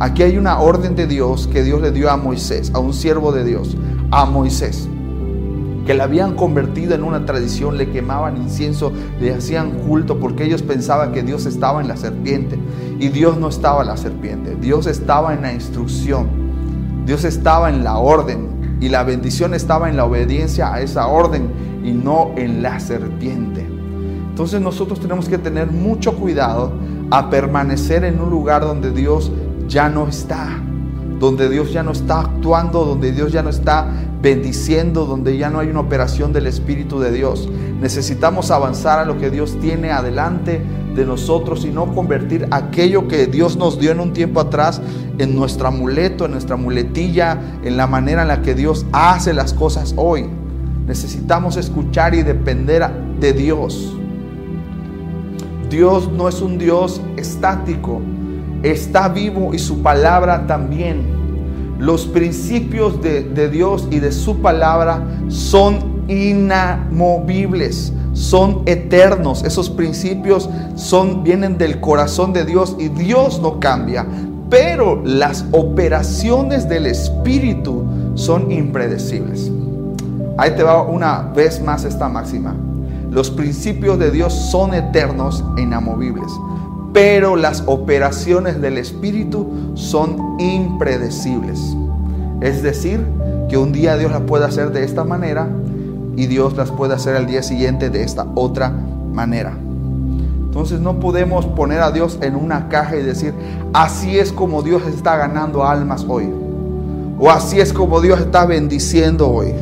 Aquí 0.00 0.22
hay 0.22 0.36
una 0.36 0.60
orden 0.60 0.96
de 0.96 1.06
Dios 1.06 1.48
que 1.48 1.62
Dios 1.62 1.80
le 1.80 1.92
dio 1.92 2.10
a 2.10 2.16
Moisés, 2.16 2.72
a 2.74 2.78
un 2.78 2.92
siervo 2.92 3.32
de 3.32 3.44
Dios, 3.44 3.76
a 4.10 4.26
Moisés, 4.26 4.88
que 5.88 5.94
la 5.94 6.04
habían 6.04 6.34
convertido 6.34 6.94
en 6.94 7.02
una 7.02 7.24
tradición, 7.24 7.78
le 7.78 7.88
quemaban 7.88 8.36
incienso, 8.36 8.92
le 9.18 9.32
hacían 9.32 9.70
culto 9.70 10.20
porque 10.20 10.44
ellos 10.44 10.60
pensaban 10.60 11.12
que 11.12 11.22
Dios 11.22 11.46
estaba 11.46 11.80
en 11.80 11.88
la 11.88 11.96
serpiente 11.96 12.58
y 13.00 13.08
Dios 13.08 13.38
no 13.38 13.48
estaba 13.48 13.80
en 13.80 13.88
la 13.88 13.96
serpiente, 13.96 14.54
Dios 14.60 14.86
estaba 14.86 15.32
en 15.32 15.40
la 15.40 15.54
instrucción, 15.54 16.26
Dios 17.06 17.24
estaba 17.24 17.70
en 17.70 17.84
la 17.84 17.96
orden 17.96 18.76
y 18.82 18.90
la 18.90 19.02
bendición 19.02 19.54
estaba 19.54 19.88
en 19.88 19.96
la 19.96 20.04
obediencia 20.04 20.74
a 20.74 20.82
esa 20.82 21.06
orden 21.06 21.48
y 21.82 21.92
no 21.92 22.32
en 22.36 22.62
la 22.62 22.80
serpiente. 22.80 23.66
Entonces 24.28 24.60
nosotros 24.60 25.00
tenemos 25.00 25.26
que 25.26 25.38
tener 25.38 25.68
mucho 25.68 26.16
cuidado 26.16 26.70
a 27.10 27.30
permanecer 27.30 28.04
en 28.04 28.20
un 28.20 28.28
lugar 28.28 28.60
donde 28.60 28.90
Dios 28.90 29.32
ya 29.68 29.88
no 29.88 30.06
está, 30.06 30.50
donde 31.18 31.48
Dios 31.48 31.72
ya 31.72 31.82
no 31.82 31.92
está 31.92 32.20
actuando, 32.20 32.84
donde 32.84 33.12
Dios 33.12 33.32
ya 33.32 33.42
no 33.42 33.50
está 33.50 33.88
bendiciendo, 34.22 35.06
donde 35.06 35.36
ya 35.36 35.50
no 35.50 35.60
hay 35.60 35.68
una 35.68 35.80
operación 35.80 36.32
del 36.32 36.46
Espíritu 36.46 36.98
de 37.00 37.12
Dios. 37.12 37.48
Necesitamos 37.80 38.50
avanzar 38.50 38.98
a 38.98 39.04
lo 39.04 39.18
que 39.18 39.30
Dios 39.30 39.58
tiene 39.60 39.90
adelante 39.90 40.60
de 40.94 41.06
nosotros 41.06 41.64
y 41.64 41.70
no 41.70 41.94
convertir 41.94 42.48
aquello 42.50 43.06
que 43.06 43.26
Dios 43.26 43.56
nos 43.56 43.78
dio 43.78 43.92
en 43.92 44.00
un 44.00 44.12
tiempo 44.12 44.40
atrás 44.40 44.80
en 45.18 45.34
nuestro 45.34 45.68
amuleto, 45.68 46.24
en 46.24 46.32
nuestra 46.32 46.56
muletilla, 46.56 47.38
en 47.62 47.76
la 47.76 47.86
manera 47.86 48.22
en 48.22 48.28
la 48.28 48.42
que 48.42 48.54
Dios 48.54 48.86
hace 48.92 49.32
las 49.32 49.54
cosas 49.54 49.94
hoy. 49.96 50.26
Necesitamos 50.86 51.56
escuchar 51.56 52.14
y 52.14 52.22
depender 52.22 52.90
de 53.20 53.32
Dios. 53.32 53.94
Dios 55.70 56.10
no 56.10 56.28
es 56.28 56.40
un 56.40 56.58
Dios 56.58 57.00
estático, 57.16 58.00
está 58.62 59.08
vivo 59.08 59.54
y 59.54 59.58
su 59.58 59.82
palabra 59.82 60.46
también. 60.46 61.18
Los 61.78 62.06
principios 62.06 63.00
de, 63.02 63.48
Dios 63.50 63.86
y 63.90 64.00
de 64.00 64.10
su 64.10 64.38
palabra 64.38 65.04
son 65.28 66.02
inamovibles, 66.08 67.92
son 68.12 68.62
eternos. 68.66 69.44
Esos 69.44 69.70
principios 69.70 70.50
son, 70.74 71.22
vienen 71.22 71.56
del 71.56 71.80
corazón 71.80 72.32
de 72.32 72.44
Dios 72.44 72.74
y 72.80 72.88
Dios 72.88 73.40
no 73.40 73.60
cambia. 73.60 74.06
Pero 74.50 75.00
las 75.04 75.44
operaciones 75.52 76.68
del 76.68 76.86
Espíritu 76.86 77.84
son 78.14 78.50
impredecibles. 78.50 79.52
Ahí 80.36 80.52
te 80.56 80.64
va 80.64 80.82
una 80.82 81.22
vez 81.34 81.62
más 81.62 81.84
esta 81.84 82.08
máxima. 82.08 82.56
Los 83.10 83.30
principios 83.30 83.98
de 83.98 84.10
Dios 84.10 84.32
son 84.32 84.74
eternos 84.74 85.44
e 85.56 85.62
inamovibles 85.62 86.32
pero 86.92 87.36
las 87.36 87.62
operaciones 87.66 88.60
del 88.60 88.78
Espíritu 88.78 89.72
son 89.74 90.36
impredecibles. 90.38 91.60
Es 92.40 92.62
decir, 92.62 93.04
que 93.48 93.56
un 93.56 93.72
día 93.72 93.96
Dios 93.96 94.12
las 94.12 94.22
puede 94.22 94.44
hacer 94.44 94.72
de 94.72 94.84
esta 94.84 95.04
manera 95.04 95.48
y 96.16 96.26
Dios 96.26 96.56
las 96.56 96.70
puede 96.70 96.94
hacer 96.94 97.16
al 97.16 97.26
día 97.26 97.42
siguiente 97.42 97.90
de 97.90 98.02
esta 98.02 98.26
otra 98.34 98.70
manera. 99.12 99.52
Entonces 100.48 100.80
no 100.80 100.98
podemos 100.98 101.46
poner 101.46 101.80
a 101.80 101.90
Dios 101.90 102.18
en 102.22 102.34
una 102.34 102.68
caja 102.68 102.96
y 102.96 103.02
decir, 103.02 103.34
así 103.72 104.18
es 104.18 104.32
como 104.32 104.62
Dios 104.62 104.82
está 104.86 105.16
ganando 105.16 105.64
almas 105.64 106.04
hoy. 106.08 106.28
O 107.20 107.30
así 107.30 107.60
es 107.60 107.72
como 107.72 108.00
Dios 108.00 108.20
está 108.20 108.46
bendiciendo 108.46 109.28
hoy. 109.28 109.52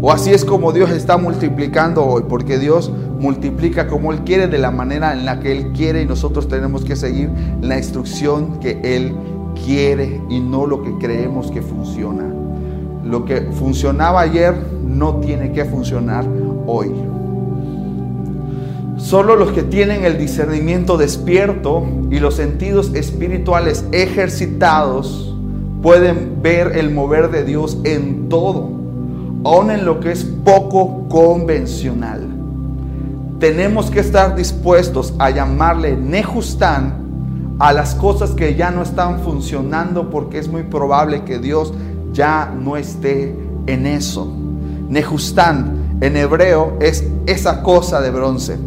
O 0.00 0.10
así 0.10 0.30
es 0.32 0.44
como 0.44 0.72
Dios 0.72 0.90
está 0.90 1.18
multiplicando 1.18 2.04
hoy. 2.04 2.24
Porque 2.28 2.58
Dios 2.58 2.90
multiplica 3.20 3.86
como 3.86 4.12
Él 4.12 4.20
quiere, 4.24 4.48
de 4.48 4.58
la 4.58 4.70
manera 4.70 5.12
en 5.12 5.26
la 5.26 5.40
que 5.40 5.52
Él 5.52 5.72
quiere 5.72 6.02
y 6.02 6.06
nosotros 6.06 6.48
tenemos 6.48 6.84
que 6.84 6.96
seguir 6.96 7.30
la 7.60 7.76
instrucción 7.76 8.58
que 8.60 8.80
Él 8.82 9.14
quiere 9.64 10.20
y 10.30 10.40
no 10.40 10.66
lo 10.66 10.82
que 10.82 10.96
creemos 10.98 11.50
que 11.50 11.60
funciona. 11.60 12.24
Lo 13.04 13.26
que 13.26 13.42
funcionaba 13.42 14.22
ayer 14.22 14.54
no 14.82 15.16
tiene 15.16 15.52
que 15.52 15.66
funcionar 15.66 16.24
hoy. 16.66 16.92
Solo 18.96 19.36
los 19.36 19.52
que 19.52 19.62
tienen 19.62 20.04
el 20.04 20.16
discernimiento 20.16 20.96
despierto 20.96 21.84
y 22.10 22.20
los 22.20 22.34
sentidos 22.34 22.94
espirituales 22.94 23.84
ejercitados 23.92 25.36
pueden 25.82 26.40
ver 26.42 26.76
el 26.76 26.90
mover 26.90 27.30
de 27.30 27.44
Dios 27.44 27.78
en 27.84 28.28
todo, 28.28 28.70
aun 29.44 29.70
en 29.70 29.84
lo 29.84 30.00
que 30.00 30.12
es 30.12 30.24
poco 30.24 31.08
convencional 31.08 32.39
tenemos 33.40 33.90
que 33.90 34.00
estar 34.00 34.36
dispuestos 34.36 35.14
a 35.18 35.30
llamarle 35.30 35.96
Nejustán 35.96 37.56
a 37.58 37.72
las 37.72 37.94
cosas 37.94 38.32
que 38.32 38.54
ya 38.54 38.70
no 38.70 38.82
están 38.82 39.20
funcionando 39.20 40.10
porque 40.10 40.38
es 40.38 40.46
muy 40.46 40.62
probable 40.62 41.24
que 41.24 41.38
Dios 41.38 41.72
ya 42.12 42.52
no 42.54 42.76
esté 42.76 43.34
en 43.66 43.86
eso. 43.86 44.30
Nejustán 44.88 45.98
en 46.02 46.16
hebreo 46.16 46.76
es 46.80 47.04
esa 47.26 47.62
cosa 47.62 48.02
de 48.02 48.10
bronce. 48.10 48.58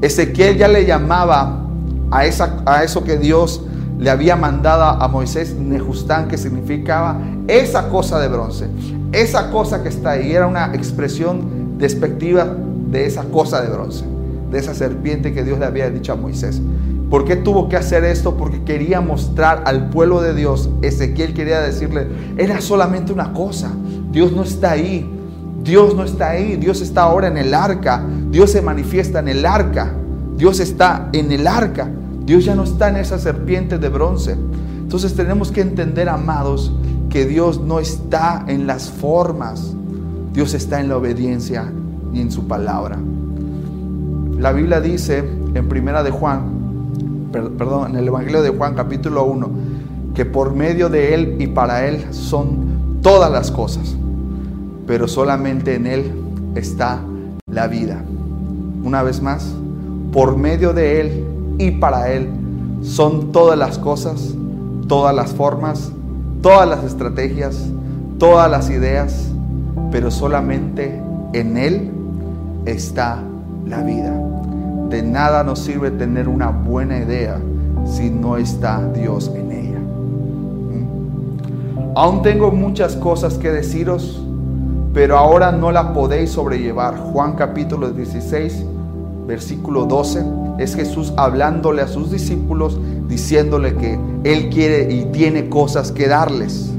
Ezequiel 0.00 0.56
ya 0.56 0.68
le 0.68 0.86
llamaba 0.86 1.64
a, 2.12 2.24
esa, 2.24 2.62
a 2.66 2.84
eso 2.84 3.02
que 3.02 3.16
Dios 3.18 3.62
le 3.98 4.10
había 4.10 4.36
mandado 4.36 4.84
a 4.84 5.08
Moisés 5.08 5.56
Nejustán, 5.56 6.28
que 6.28 6.38
significaba 6.38 7.18
esa 7.48 7.88
cosa 7.88 8.20
de 8.20 8.28
bronce. 8.28 8.68
Esa 9.10 9.50
cosa 9.50 9.82
que 9.82 9.88
está 9.88 10.10
ahí 10.10 10.32
era 10.32 10.46
una 10.46 10.72
expresión 10.72 11.78
despectiva 11.78 12.56
de 12.90 13.06
esa 13.06 13.24
cosa 13.24 13.62
de 13.62 13.68
bronce, 13.68 14.04
de 14.50 14.58
esa 14.58 14.74
serpiente 14.74 15.32
que 15.32 15.44
Dios 15.44 15.58
le 15.58 15.66
había 15.66 15.90
dicho 15.90 16.12
a 16.12 16.16
Moisés. 16.16 16.60
¿Por 17.10 17.24
qué 17.24 17.36
tuvo 17.36 17.68
que 17.68 17.76
hacer 17.76 18.04
esto? 18.04 18.36
Porque 18.36 18.62
quería 18.64 19.00
mostrar 19.00 19.62
al 19.66 19.88
pueblo 19.88 20.20
de 20.20 20.34
Dios, 20.34 20.68
Ezequiel 20.82 21.32
quería 21.32 21.60
decirle, 21.60 22.06
era 22.36 22.60
solamente 22.60 23.12
una 23.12 23.32
cosa, 23.32 23.72
Dios 24.12 24.32
no 24.32 24.42
está 24.42 24.72
ahí, 24.72 25.10
Dios 25.62 25.94
no 25.94 26.04
está 26.04 26.30
ahí, 26.30 26.56
Dios 26.56 26.82
está 26.82 27.02
ahora 27.02 27.28
en 27.28 27.38
el 27.38 27.54
arca, 27.54 28.04
Dios 28.30 28.50
se 28.50 28.60
manifiesta 28.60 29.20
en 29.20 29.28
el 29.28 29.46
arca, 29.46 29.94
Dios 30.36 30.60
está 30.60 31.08
en 31.12 31.32
el 31.32 31.46
arca, 31.46 31.90
Dios 32.26 32.44
ya 32.44 32.54
no 32.54 32.64
está 32.64 32.88
en 32.90 32.96
esa 32.96 33.18
serpiente 33.18 33.78
de 33.78 33.88
bronce. 33.88 34.36
Entonces 34.78 35.14
tenemos 35.14 35.50
que 35.50 35.62
entender, 35.62 36.08
amados, 36.08 36.72
que 37.08 37.24
Dios 37.24 37.60
no 37.60 37.80
está 37.80 38.44
en 38.48 38.66
las 38.66 38.90
formas, 38.90 39.74
Dios 40.34 40.52
está 40.52 40.80
en 40.80 40.90
la 40.90 40.98
obediencia 40.98 41.72
y 42.12 42.20
en 42.20 42.30
su 42.30 42.46
palabra. 42.46 42.98
La 44.38 44.52
Biblia 44.52 44.80
dice 44.80 45.18
en 45.54 45.68
Primera 45.68 46.02
de 46.02 46.10
Juan, 46.10 46.58
perdón, 47.32 47.90
en 47.90 47.96
el 47.96 48.08
Evangelio 48.08 48.42
de 48.42 48.50
Juan 48.50 48.74
capítulo 48.74 49.24
1, 49.24 49.50
que 50.14 50.24
por 50.24 50.54
medio 50.54 50.88
de 50.88 51.14
Él 51.14 51.36
y 51.38 51.48
para 51.48 51.86
Él 51.86 52.06
son 52.10 53.00
todas 53.02 53.30
las 53.30 53.50
cosas, 53.50 53.96
pero 54.86 55.08
solamente 55.08 55.74
en 55.74 55.86
Él 55.86 56.12
está 56.54 57.00
la 57.46 57.66
vida. 57.66 58.02
Una 58.84 59.02
vez 59.02 59.20
más, 59.20 59.54
por 60.12 60.36
medio 60.36 60.72
de 60.72 61.00
Él 61.00 61.24
y 61.58 61.72
para 61.72 62.12
Él 62.12 62.28
son 62.82 63.32
todas 63.32 63.58
las 63.58 63.78
cosas, 63.78 64.34
todas 64.86 65.14
las 65.14 65.32
formas, 65.32 65.92
todas 66.42 66.68
las 66.68 66.84
estrategias, 66.84 67.68
todas 68.18 68.50
las 68.50 68.70
ideas, 68.70 69.30
pero 69.90 70.10
solamente 70.10 71.02
en 71.32 71.56
Él 71.56 71.90
está 72.70 73.22
la 73.66 73.82
vida. 73.82 74.12
De 74.88 75.02
nada 75.02 75.42
nos 75.44 75.58
sirve 75.60 75.90
tener 75.90 76.28
una 76.28 76.48
buena 76.48 76.98
idea 76.98 77.38
si 77.84 78.10
no 78.10 78.36
está 78.36 78.86
Dios 78.92 79.30
en 79.34 79.52
ella. 79.52 79.78
¿Mm? 79.78 80.86
Aún 81.96 82.22
tengo 82.22 82.50
muchas 82.50 82.96
cosas 82.96 83.34
que 83.34 83.50
deciros, 83.50 84.22
pero 84.94 85.18
ahora 85.18 85.52
no 85.52 85.72
la 85.72 85.92
podéis 85.92 86.30
sobrellevar. 86.30 86.96
Juan 86.98 87.34
capítulo 87.34 87.90
16, 87.90 88.64
versículo 89.26 89.84
12, 89.84 90.24
es 90.58 90.74
Jesús 90.74 91.12
hablándole 91.16 91.82
a 91.82 91.88
sus 91.88 92.10
discípulos, 92.10 92.80
diciéndole 93.08 93.74
que 93.74 93.98
Él 94.24 94.48
quiere 94.50 94.92
y 94.92 95.04
tiene 95.06 95.48
cosas 95.48 95.92
que 95.92 96.08
darles. 96.08 96.70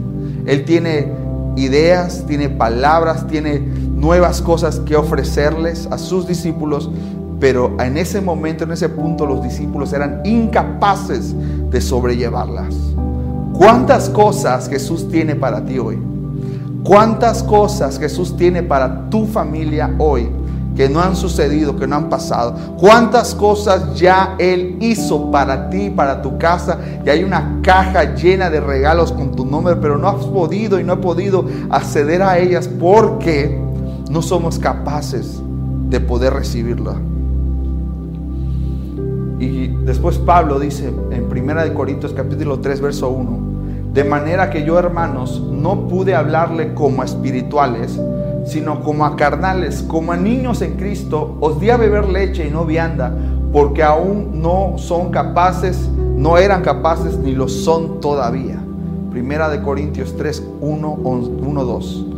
Él 0.45 0.65
tiene 0.65 1.07
ideas, 1.55 2.25
tiene 2.27 2.49
palabras, 2.49 3.27
tiene 3.27 3.88
nuevas 3.99 4.41
cosas 4.41 4.79
que 4.79 4.95
ofrecerles 4.95 5.87
a 5.91 5.97
sus 5.97 6.27
discípulos, 6.27 6.89
pero 7.39 7.75
en 7.79 7.97
ese 7.97 8.21
momento, 8.21 8.63
en 8.63 8.71
ese 8.71 8.89
punto, 8.89 9.25
los 9.25 9.43
discípulos 9.43 9.93
eran 9.93 10.21
incapaces 10.23 11.35
de 11.69 11.81
sobrellevarlas. 11.81 12.75
¿Cuántas 13.53 14.09
cosas 14.09 14.69
Jesús 14.69 15.09
tiene 15.09 15.35
para 15.35 15.63
ti 15.63 15.79
hoy? 15.79 15.97
¿Cuántas 16.83 17.43
cosas 17.43 17.99
Jesús 17.99 18.37
tiene 18.37 18.63
para 18.63 19.09
tu 19.09 19.25
familia 19.25 19.93
hoy 19.97 20.29
que 20.75 20.87
no 20.87 21.01
han 21.01 21.15
sucedido, 21.15 21.75
que 21.75 21.85
no 21.85 21.97
han 21.97 22.09
pasado? 22.09 22.55
¿Cuántas 22.77 23.35
cosas 23.35 23.99
ya 23.99 24.35
Él 24.39 24.77
hizo 24.79 25.29
para 25.29 25.69
ti, 25.69 25.89
para 25.89 26.21
tu 26.21 26.37
casa? 26.37 26.79
Y 27.05 27.09
hay 27.09 27.23
una 27.23 27.59
caja 27.61 28.15
llena 28.15 28.49
de 28.49 28.61
regalos 28.61 29.11
con 29.11 29.35
tu 29.35 29.45
nombre, 29.45 29.75
pero 29.75 29.97
no 29.97 30.07
has 30.07 30.25
podido 30.25 30.79
y 30.79 30.85
no 30.85 30.93
he 30.93 30.97
podido 30.97 31.45
acceder 31.69 32.23
a 32.23 32.37
ellas 32.37 32.67
porque 32.67 33.68
no 34.09 34.21
somos 34.23 34.57
capaces 34.57 35.41
de 35.89 35.99
poder 35.99 36.33
recibirla. 36.33 36.95
Y 39.39 39.67
después 39.85 40.17
Pablo 40.17 40.59
dice 40.59 40.91
en 41.11 41.25
1 41.31 41.73
Corintios 41.73 42.13
capítulo 42.13 42.59
3 42.59 42.81
verso 42.81 43.09
1, 43.09 43.39
de 43.93 44.03
manera 44.03 44.49
que 44.49 44.65
yo, 44.65 44.77
hermanos, 44.77 45.41
no 45.41 45.87
pude 45.87 46.13
hablarle 46.13 46.73
como 46.73 47.01
a 47.01 47.05
espirituales, 47.05 47.99
sino 48.45 48.81
como 48.81 49.05
a 49.05 49.15
carnales, 49.15 49.83
como 49.83 50.11
a 50.11 50.17
niños 50.17 50.61
en 50.61 50.75
Cristo, 50.75 51.37
os 51.39 51.59
di 51.59 51.69
a 51.69 51.77
beber 51.77 52.09
leche 52.09 52.47
y 52.47 52.51
no 52.51 52.65
vianda, 52.65 53.13
porque 53.51 53.83
aún 53.83 54.41
no 54.41 54.77
son 54.77 55.09
capaces, 55.11 55.89
no 56.15 56.37
eran 56.37 56.61
capaces 56.61 57.17
ni 57.17 57.33
lo 57.33 57.47
son 57.47 57.99
todavía. 57.99 58.59
Primera 59.11 59.49
de 59.49 59.61
Corintios 59.61 60.15
3, 60.17 60.43
1, 60.61 60.99
1 61.03 61.63
2. 61.63 62.08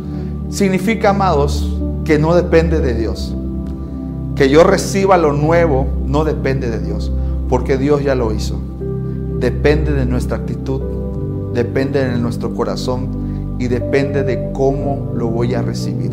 Significa, 0.52 1.10
amados, 1.10 1.76
que 2.04 2.20
no 2.20 2.36
depende 2.36 2.78
de 2.78 2.94
Dios. 2.94 3.34
Que 4.36 4.48
yo 4.48 4.62
reciba 4.62 5.18
lo 5.18 5.32
nuevo 5.32 5.88
no 6.06 6.22
depende 6.22 6.70
de 6.70 6.78
Dios, 6.78 7.10
porque 7.48 7.76
Dios 7.76 8.04
ya 8.04 8.14
lo 8.14 8.32
hizo. 8.32 8.60
Depende 9.40 9.92
de 9.92 10.06
nuestra 10.06 10.36
actitud 10.36 10.80
depende 11.52 12.08
de 12.08 12.18
nuestro 12.18 12.54
corazón 12.54 13.56
y 13.58 13.68
depende 13.68 14.22
de 14.24 14.52
cómo 14.52 15.12
lo 15.14 15.28
voy 15.28 15.54
a 15.54 15.62
recibir. 15.62 16.10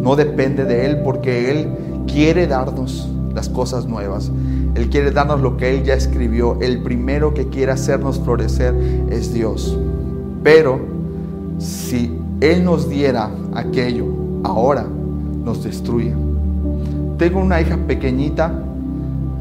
No 0.00 0.14
depende 0.16 0.64
de 0.64 0.86
Él 0.86 1.00
porque 1.02 1.50
Él 1.50 1.68
quiere 2.06 2.46
darnos 2.46 3.08
las 3.34 3.48
cosas 3.48 3.86
nuevas. 3.86 4.30
Él 4.74 4.88
quiere 4.90 5.10
darnos 5.10 5.40
lo 5.40 5.56
que 5.56 5.70
Él 5.70 5.84
ya 5.84 5.94
escribió. 5.94 6.58
El 6.60 6.82
primero 6.82 7.34
que 7.34 7.48
quiere 7.48 7.72
hacernos 7.72 8.20
florecer 8.20 8.74
es 9.10 9.32
Dios. 9.32 9.76
Pero 10.44 10.78
si 11.58 12.12
Él 12.40 12.64
nos 12.64 12.88
diera 12.88 13.30
aquello, 13.54 14.06
ahora 14.44 14.86
nos 15.44 15.64
destruye. 15.64 16.14
Tengo 17.18 17.40
una 17.40 17.60
hija 17.60 17.76
pequeñita 17.76 18.52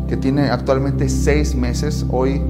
que 0.08 0.18
tiene 0.18 0.50
actualmente 0.50 1.10
seis 1.10 1.56
meses. 1.56 2.06
Hoy 2.10 2.42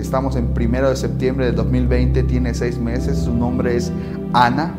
Estamos 0.00 0.34
en 0.36 0.48
primero 0.48 0.88
de 0.88 0.96
septiembre 0.96 1.46
de 1.46 1.52
2020, 1.52 2.22
tiene 2.22 2.54
seis 2.54 2.78
meses, 2.78 3.18
su 3.18 3.34
nombre 3.34 3.76
es 3.76 3.92
Ana 4.32 4.74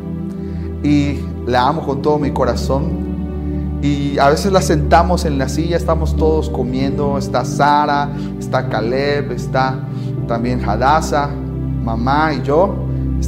y 0.84 1.20
la 1.46 1.68
amo 1.68 1.86
con 1.86 2.02
todo 2.02 2.18
mi 2.18 2.32
corazón. 2.32 3.12
Y 3.84 4.18
a 4.18 4.30
veces 4.30 4.52
la 4.52 4.62
sentamos 4.62 5.26
en 5.26 5.38
la 5.38 5.48
silla, 5.48 5.78
estamos 5.78 6.16
todos 6.16 6.50
comiendo, 6.50 7.20
está 7.20 7.46
Sara, 7.46 8.10
está 8.40 8.68
Caleb, 8.68 9.32
está 9.32 9.80
también 10.28 10.68
Hadassah, 10.68 11.30
mamá 11.84 12.34
y 12.34 12.42
yo, 12.42 12.74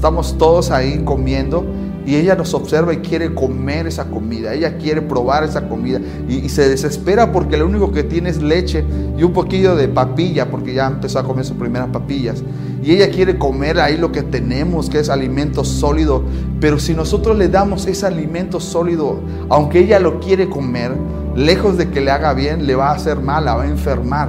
estamos 0.03 0.37
todos 0.37 0.69
ahí 0.69 1.01
comiendo 1.05 1.63
y 2.05 2.17
ella 2.17 2.35
nos 2.35 2.53
observa 2.53 2.93
y 2.93 2.97
quiere 2.97 3.33
comer 3.33 3.87
esa 3.87 4.03
comida, 4.03 4.53
ella 4.53 4.77
quiere 4.77 5.01
probar 5.01 5.45
esa 5.45 5.69
comida 5.69 6.01
y, 6.27 6.49
se 6.49 6.67
desespera 6.67 7.31
porque 7.31 7.55
lo 7.55 7.65
único 7.65 7.93
que 7.93 8.03
tiene 8.03 8.29
es 8.29 8.41
leche 8.41 8.83
y 9.17 9.23
un 9.23 9.31
poquillo 9.31 9.77
de 9.77 9.87
papilla 9.87 10.51
porque 10.51 10.73
ya 10.73 10.87
empezó 10.87 11.19
a 11.19 11.23
comer 11.23 11.45
sus 11.45 11.55
primeras 11.55 11.87
papillas. 11.87 12.43
Y 12.83 12.91
ella 12.91 13.09
quiere 13.11 13.37
comer 13.37 13.79
ahí 13.79 13.95
lo 13.95 14.11
que 14.11 14.23
tenemos, 14.23 14.89
que 14.89 14.99
es 14.99 15.09
alimento 15.09 15.63
sólido. 15.63 16.25
Pero 16.59 16.79
si 16.79 16.93
nosotros 16.93 17.37
le 17.37 17.47
damos 17.47 17.87
ese 17.87 18.05
alimento 18.05 18.59
sólido, 18.59 19.21
aunque 19.47 19.79
ella 19.79 20.01
lo 20.01 20.19
quiere 20.19 20.49
comer, 20.49 20.91
lejos 21.33 21.77
de 21.77 21.91
que 21.91 22.01
le 22.01 22.11
haga 22.11 22.33
bien, 22.33 22.67
le 22.67 22.75
va 22.75 22.89
a 22.89 22.95
hacer 22.95 23.21
mal, 23.21 23.45
la 23.45 23.55
va 23.55 23.63
a 23.63 23.69
enfermar. 23.69 24.27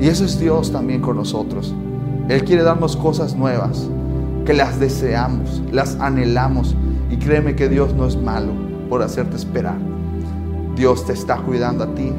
Y 0.00 0.06
eso 0.06 0.24
es 0.24 0.38
Dios 0.38 0.70
también 0.70 1.00
con 1.00 1.16
nosotros. 1.16 1.74
Él 2.28 2.44
quiere 2.44 2.62
darnos 2.62 2.96
cosas 2.96 3.34
nuevas 3.34 3.88
que 4.48 4.54
las 4.54 4.80
deseamos, 4.80 5.62
las 5.70 6.00
anhelamos. 6.00 6.74
Y 7.10 7.18
créeme 7.18 7.54
que 7.54 7.68
Dios 7.68 7.92
no 7.92 8.06
es 8.06 8.16
malo 8.16 8.52
por 8.88 9.02
hacerte 9.02 9.36
esperar. 9.36 9.76
Dios 10.74 11.04
te 11.04 11.12
está 11.12 11.36
cuidando 11.36 11.84
a 11.84 11.94
ti 11.94 12.10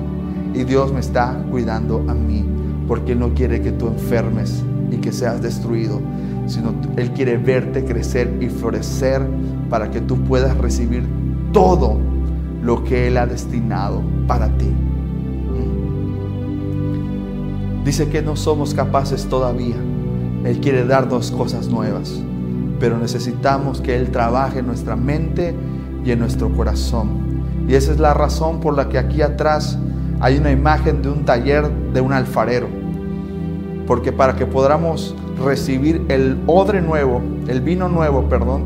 y 0.53 0.63
Dios 0.63 0.93
me 0.93 0.99
está 0.99 1.43
cuidando 1.49 2.05
a 2.07 2.13
mí, 2.13 2.45
porque 2.87 3.13
Él 3.13 3.19
no 3.19 3.33
quiere 3.33 3.63
que 3.63 3.71
tú 3.71 3.87
enfermes 3.87 4.63
y 4.91 4.97
que 4.97 5.11
seas 5.11 5.41
destruido, 5.41 6.01
sino 6.45 6.75
Él 6.97 7.13
quiere 7.13 7.37
verte 7.37 7.83
crecer 7.83 8.37
y 8.39 8.49
florecer 8.49 9.23
para 9.67 9.89
que 9.89 9.99
tú 9.99 10.23
puedas 10.23 10.55
recibir 10.55 11.07
todo 11.51 11.97
lo 12.61 12.83
que 12.83 13.07
Él 13.07 13.17
ha 13.17 13.25
destinado 13.25 14.03
para 14.27 14.55
ti. 14.55 14.71
Dice 17.83 18.07
que 18.07 18.21
no 18.21 18.35
somos 18.35 18.75
capaces 18.75 19.25
todavía 19.25 19.77
él 20.45 20.59
quiere 20.61 20.85
darnos 20.85 21.31
cosas 21.31 21.67
nuevas, 21.67 22.21
pero 22.79 22.97
necesitamos 22.97 23.81
que 23.81 23.95
Él 23.95 24.09
trabaje 24.09 24.59
en 24.59 24.67
nuestra 24.67 24.95
mente 24.95 25.53
y 26.05 26.11
en 26.11 26.19
nuestro 26.19 26.49
corazón. 26.55 27.09
Y 27.67 27.75
esa 27.75 27.91
es 27.91 27.99
la 27.99 28.13
razón 28.13 28.61
por 28.61 28.75
la 28.75 28.89
que 28.89 28.97
aquí 28.97 29.21
atrás 29.21 29.77
hay 30.21 30.37
una 30.37 30.51
imagen 30.51 31.01
de 31.01 31.09
un 31.09 31.25
taller 31.25 31.69
de 31.93 32.01
un 32.01 32.13
alfarero. 32.13 32.67
Porque 33.85 34.11
para 34.11 34.35
que 34.35 34.45
podamos 34.45 35.15
recibir 35.43 36.05
el 36.09 36.37
odre 36.47 36.81
nuevo, 36.81 37.21
el 37.47 37.61
vino 37.61 37.89
nuevo, 37.89 38.29
perdón, 38.29 38.63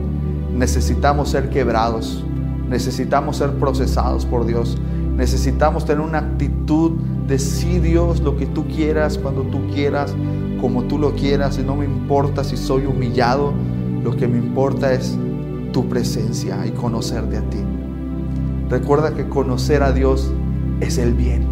necesitamos 0.53 1.29
ser 1.29 1.49
quebrados, 1.49 2.23
necesitamos 2.69 3.37
ser 3.37 3.51
procesados 3.53 4.25
por 4.25 4.45
Dios, 4.45 4.77
necesitamos 5.15 5.85
tener 5.85 6.05
una 6.05 6.19
actitud 6.19 6.93
de 7.27 7.39
sí 7.39 7.79
Dios, 7.79 8.19
lo 8.19 8.37
que 8.37 8.45
tú 8.45 8.65
quieras, 8.67 9.17
cuando 9.17 9.43
tú 9.43 9.59
quieras, 9.73 10.15
como 10.59 10.83
tú 10.83 10.97
lo 10.97 11.13
quieras 11.13 11.57
y 11.57 11.63
no 11.63 11.75
me 11.75 11.85
importa 11.85 12.43
si 12.43 12.57
soy 12.57 12.85
humillado, 12.85 13.53
lo 14.03 14.15
que 14.15 14.27
me 14.27 14.37
importa 14.37 14.93
es 14.93 15.17
tu 15.71 15.87
presencia 15.87 16.65
y 16.65 16.71
conocerte 16.71 17.37
a 17.37 17.41
ti. 17.41 17.59
Recuerda 18.69 19.13
que 19.13 19.27
conocer 19.27 19.83
a 19.83 19.91
Dios 19.91 20.31
es 20.79 20.97
el 20.97 21.13
bien. 21.13 21.43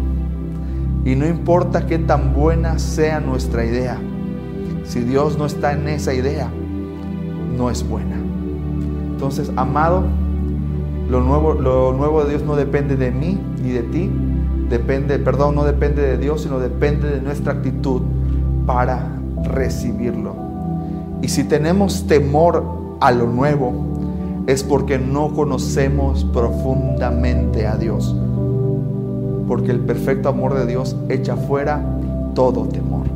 Y 1.04 1.16
no 1.16 1.26
importa 1.26 1.86
qué 1.86 1.98
tan 1.98 2.32
buena 2.32 2.78
sea 2.78 3.20
nuestra 3.20 3.64
idea, 3.64 3.98
si 4.84 5.00
Dios 5.00 5.38
no 5.38 5.46
está 5.46 5.72
en 5.72 5.88
esa 5.88 6.14
idea, 6.14 6.50
no 7.56 7.70
es 7.70 7.86
buena. 7.88 8.16
Entonces, 9.10 9.50
amado, 9.56 10.04
lo 11.08 11.20
nuevo, 11.20 11.54
lo 11.54 11.92
nuevo 11.92 12.24
de 12.24 12.30
Dios 12.30 12.42
no 12.42 12.56
depende 12.56 12.96
de 12.96 13.10
mí 13.10 13.38
ni 13.62 13.70
de 13.70 13.82
ti, 13.82 14.10
depende, 14.72 15.18
perdón, 15.18 15.54
no 15.54 15.64
depende 15.64 16.00
de 16.00 16.16
Dios, 16.16 16.40
sino 16.40 16.58
depende 16.58 17.10
de 17.10 17.20
nuestra 17.20 17.52
actitud 17.52 18.00
para 18.64 19.06
recibirlo. 19.44 20.34
Y 21.20 21.28
si 21.28 21.44
tenemos 21.44 22.06
temor 22.06 22.64
a 22.98 23.12
lo 23.12 23.26
nuevo, 23.26 23.74
es 24.46 24.64
porque 24.64 24.98
no 24.98 25.34
conocemos 25.34 26.24
profundamente 26.24 27.66
a 27.66 27.76
Dios. 27.76 28.16
Porque 29.46 29.72
el 29.72 29.80
perfecto 29.80 30.30
amor 30.30 30.54
de 30.54 30.64
Dios 30.64 30.96
echa 31.10 31.36
fuera 31.36 31.84
todo 32.34 32.62
temor. 32.64 33.06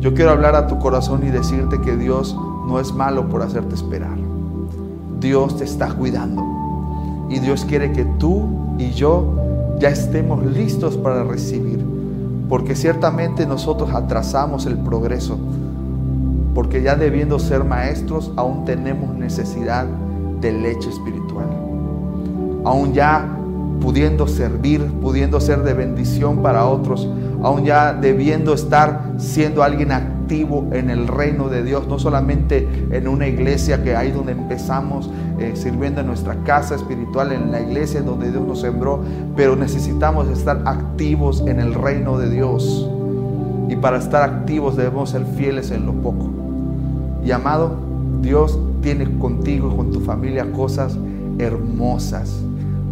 Yo 0.00 0.14
quiero 0.14 0.30
hablar 0.30 0.56
a 0.56 0.68
tu 0.68 0.78
corazón 0.78 1.22
y 1.22 1.30
decirte 1.30 1.82
que 1.82 1.96
Dios 1.98 2.34
no 2.66 2.80
es 2.80 2.94
malo 2.94 3.28
por 3.28 3.42
hacerte 3.42 3.74
esperar. 3.74 4.16
Dios 5.20 5.58
te 5.58 5.64
está 5.64 5.92
cuidando. 5.92 6.42
Y 7.28 7.40
Dios 7.40 7.66
quiere 7.66 7.92
que 7.92 8.06
tú 8.18 8.76
y 8.78 8.90
yo 8.92 9.42
ya 9.82 9.88
estemos 9.88 10.46
listos 10.46 10.96
para 10.96 11.24
recibir 11.24 11.84
porque 12.48 12.76
ciertamente 12.76 13.46
nosotros 13.46 13.92
atrasamos 13.92 14.66
el 14.66 14.76
progreso, 14.76 15.38
porque 16.54 16.82
ya 16.82 16.94
debiendo 16.94 17.38
ser 17.38 17.64
maestros, 17.64 18.30
aún 18.36 18.64
tenemos 18.64 19.12
necesidad 19.16 19.86
de 20.40 20.52
leche 20.52 20.90
espiritual. 20.90 21.46
Aún 22.64 22.92
ya 22.92 23.26
pudiendo 23.80 24.28
servir, 24.28 24.84
pudiendo 25.00 25.40
ser 25.40 25.62
de 25.62 25.72
bendición 25.72 26.42
para 26.42 26.66
otros, 26.66 27.08
aún 27.42 27.64
ya 27.64 27.92
debiendo 27.92 28.52
estar 28.54 29.14
siendo 29.16 29.62
alguien 29.62 29.90
activo 29.90 30.11
en 30.72 30.88
el 30.88 31.08
reino 31.08 31.50
de 31.50 31.62
Dios, 31.62 31.86
no 31.88 31.98
solamente 31.98 32.66
en 32.90 33.06
una 33.06 33.28
iglesia 33.28 33.82
que 33.82 33.94
ahí 33.94 34.10
donde 34.10 34.32
empezamos 34.32 35.10
eh, 35.38 35.52
sirviendo 35.54 36.00
en 36.00 36.06
nuestra 36.06 36.36
casa 36.44 36.74
espiritual, 36.74 37.32
en 37.32 37.52
la 37.52 37.60
iglesia 37.60 38.00
donde 38.00 38.30
Dios 38.30 38.46
nos 38.46 38.60
sembró, 38.62 39.00
pero 39.36 39.56
necesitamos 39.56 40.28
estar 40.28 40.62
activos 40.64 41.44
en 41.46 41.60
el 41.60 41.74
reino 41.74 42.16
de 42.16 42.30
Dios. 42.30 42.88
Y 43.68 43.76
para 43.76 43.98
estar 43.98 44.22
activos 44.22 44.74
debemos 44.76 45.10
ser 45.10 45.26
fieles 45.36 45.70
en 45.70 45.84
lo 45.84 45.92
poco. 45.92 46.30
Y 47.24 47.30
amado, 47.30 47.76
Dios 48.22 48.58
tiene 48.80 49.18
contigo 49.18 49.70
y 49.72 49.76
con 49.76 49.90
tu 49.90 50.00
familia 50.00 50.50
cosas 50.50 50.96
hermosas. 51.38 52.42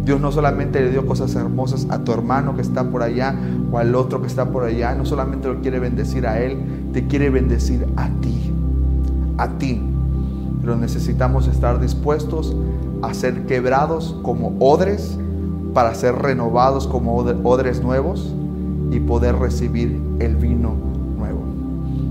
Dios 0.05 0.19
no 0.19 0.31
solamente 0.31 0.81
le 0.81 0.89
dio 0.89 1.05
cosas 1.05 1.35
hermosas 1.35 1.87
a 1.89 1.99
tu 1.99 2.11
hermano 2.11 2.55
que 2.55 2.61
está 2.61 2.83
por 2.83 3.03
allá 3.03 3.35
o 3.71 3.77
al 3.77 3.93
otro 3.93 4.21
que 4.21 4.27
está 4.27 4.49
por 4.49 4.63
allá, 4.63 4.95
no 4.95 5.05
solamente 5.05 5.47
lo 5.47 5.61
quiere 5.61 5.79
bendecir 5.79 6.25
a 6.25 6.39
él, 6.39 6.57
te 6.93 7.07
quiere 7.07 7.29
bendecir 7.29 7.87
a 7.95 8.09
ti, 8.21 8.51
a 9.37 9.47
ti. 9.57 9.81
Pero 10.61 10.75
necesitamos 10.75 11.47
estar 11.47 11.79
dispuestos 11.79 12.55
a 13.01 13.13
ser 13.13 13.45
quebrados 13.45 14.15
como 14.21 14.55
odres 14.59 15.17
para 15.73 15.95
ser 15.95 16.15
renovados 16.15 16.87
como 16.87 17.15
odres 17.15 17.81
nuevos 17.81 18.33
y 18.91 18.99
poder 18.99 19.37
recibir 19.37 19.99
el 20.19 20.35
vino 20.35 20.73
nuevo. 21.17 21.39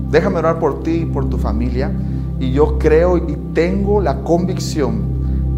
Déjame 0.09 0.39
orar 0.39 0.59
por 0.59 0.83
ti 0.83 0.91
y 0.91 1.05
por 1.05 1.29
tu 1.29 1.37
familia. 1.37 1.91
Y 2.39 2.51
yo 2.51 2.79
creo 2.79 3.17
y 3.17 3.37
tengo 3.53 4.01
la 4.01 4.23
convicción 4.23 5.01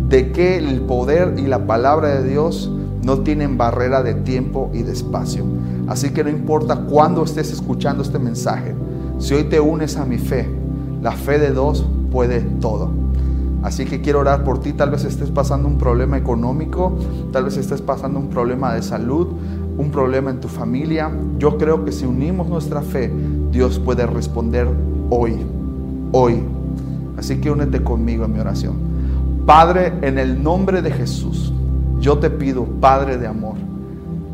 de 0.09 0.31
que 0.31 0.57
el 0.57 0.81
poder 0.81 1.35
y 1.37 1.43
la 1.43 1.65
palabra 1.65 2.09
de 2.09 2.29
Dios 2.29 2.69
no 3.03 3.19
tienen 3.19 3.57
barrera 3.57 4.03
de 4.03 4.13
tiempo 4.15 4.69
y 4.73 4.83
de 4.83 4.91
espacio. 4.91 5.45
Así 5.87 6.11
que 6.11 6.23
no 6.23 6.29
importa 6.29 6.75
cuándo 6.75 7.23
estés 7.23 7.51
escuchando 7.51 8.03
este 8.03 8.19
mensaje, 8.19 8.75
si 9.23 9.33
hoy 9.33 9.45
te 9.45 9.61
unes 9.61 9.95
a 9.95 10.03
mi 10.03 10.17
fe, 10.17 10.49
la 11.01 11.13
fe 11.13 11.39
de 11.39 11.51
dos 11.51 11.85
puede 12.11 12.41
todo. 12.41 12.91
Así 13.63 13.85
que 13.85 14.01
quiero 14.01 14.19
orar 14.19 14.43
por 14.43 14.59
ti, 14.59 14.73
tal 14.73 14.91
vez 14.91 15.05
estés 15.05 15.31
pasando 15.31 15.69
un 15.69 15.77
problema 15.77 16.17
económico, 16.17 16.97
tal 17.31 17.45
vez 17.45 17.55
estés 17.55 17.81
pasando 17.81 18.19
un 18.19 18.27
problema 18.27 18.73
de 18.73 18.81
salud, 18.81 19.27
un 19.77 19.91
problema 19.91 20.29
en 20.29 20.41
tu 20.41 20.49
familia. 20.49 21.09
Yo 21.39 21.57
creo 21.57 21.85
que 21.85 21.93
si 21.93 22.05
unimos 22.05 22.49
nuestra 22.49 22.81
fe, 22.81 23.13
Dios 23.49 23.79
puede 23.79 24.05
responder 24.05 24.67
hoy, 25.09 25.37
hoy. 26.11 26.43
Así 27.17 27.37
que 27.37 27.49
únete 27.49 27.81
conmigo 27.81 28.25
en 28.25 28.33
mi 28.33 28.39
oración. 28.39 28.73
Padre, 29.45 29.93
en 30.01 30.19
el 30.19 30.43
nombre 30.43 30.81
de 30.81 30.91
Jesús, 30.91 31.53
yo 32.01 32.17
te 32.17 32.29
pido, 32.29 32.65
Padre 32.65 33.17
de 33.17 33.27
amor, 33.27 33.55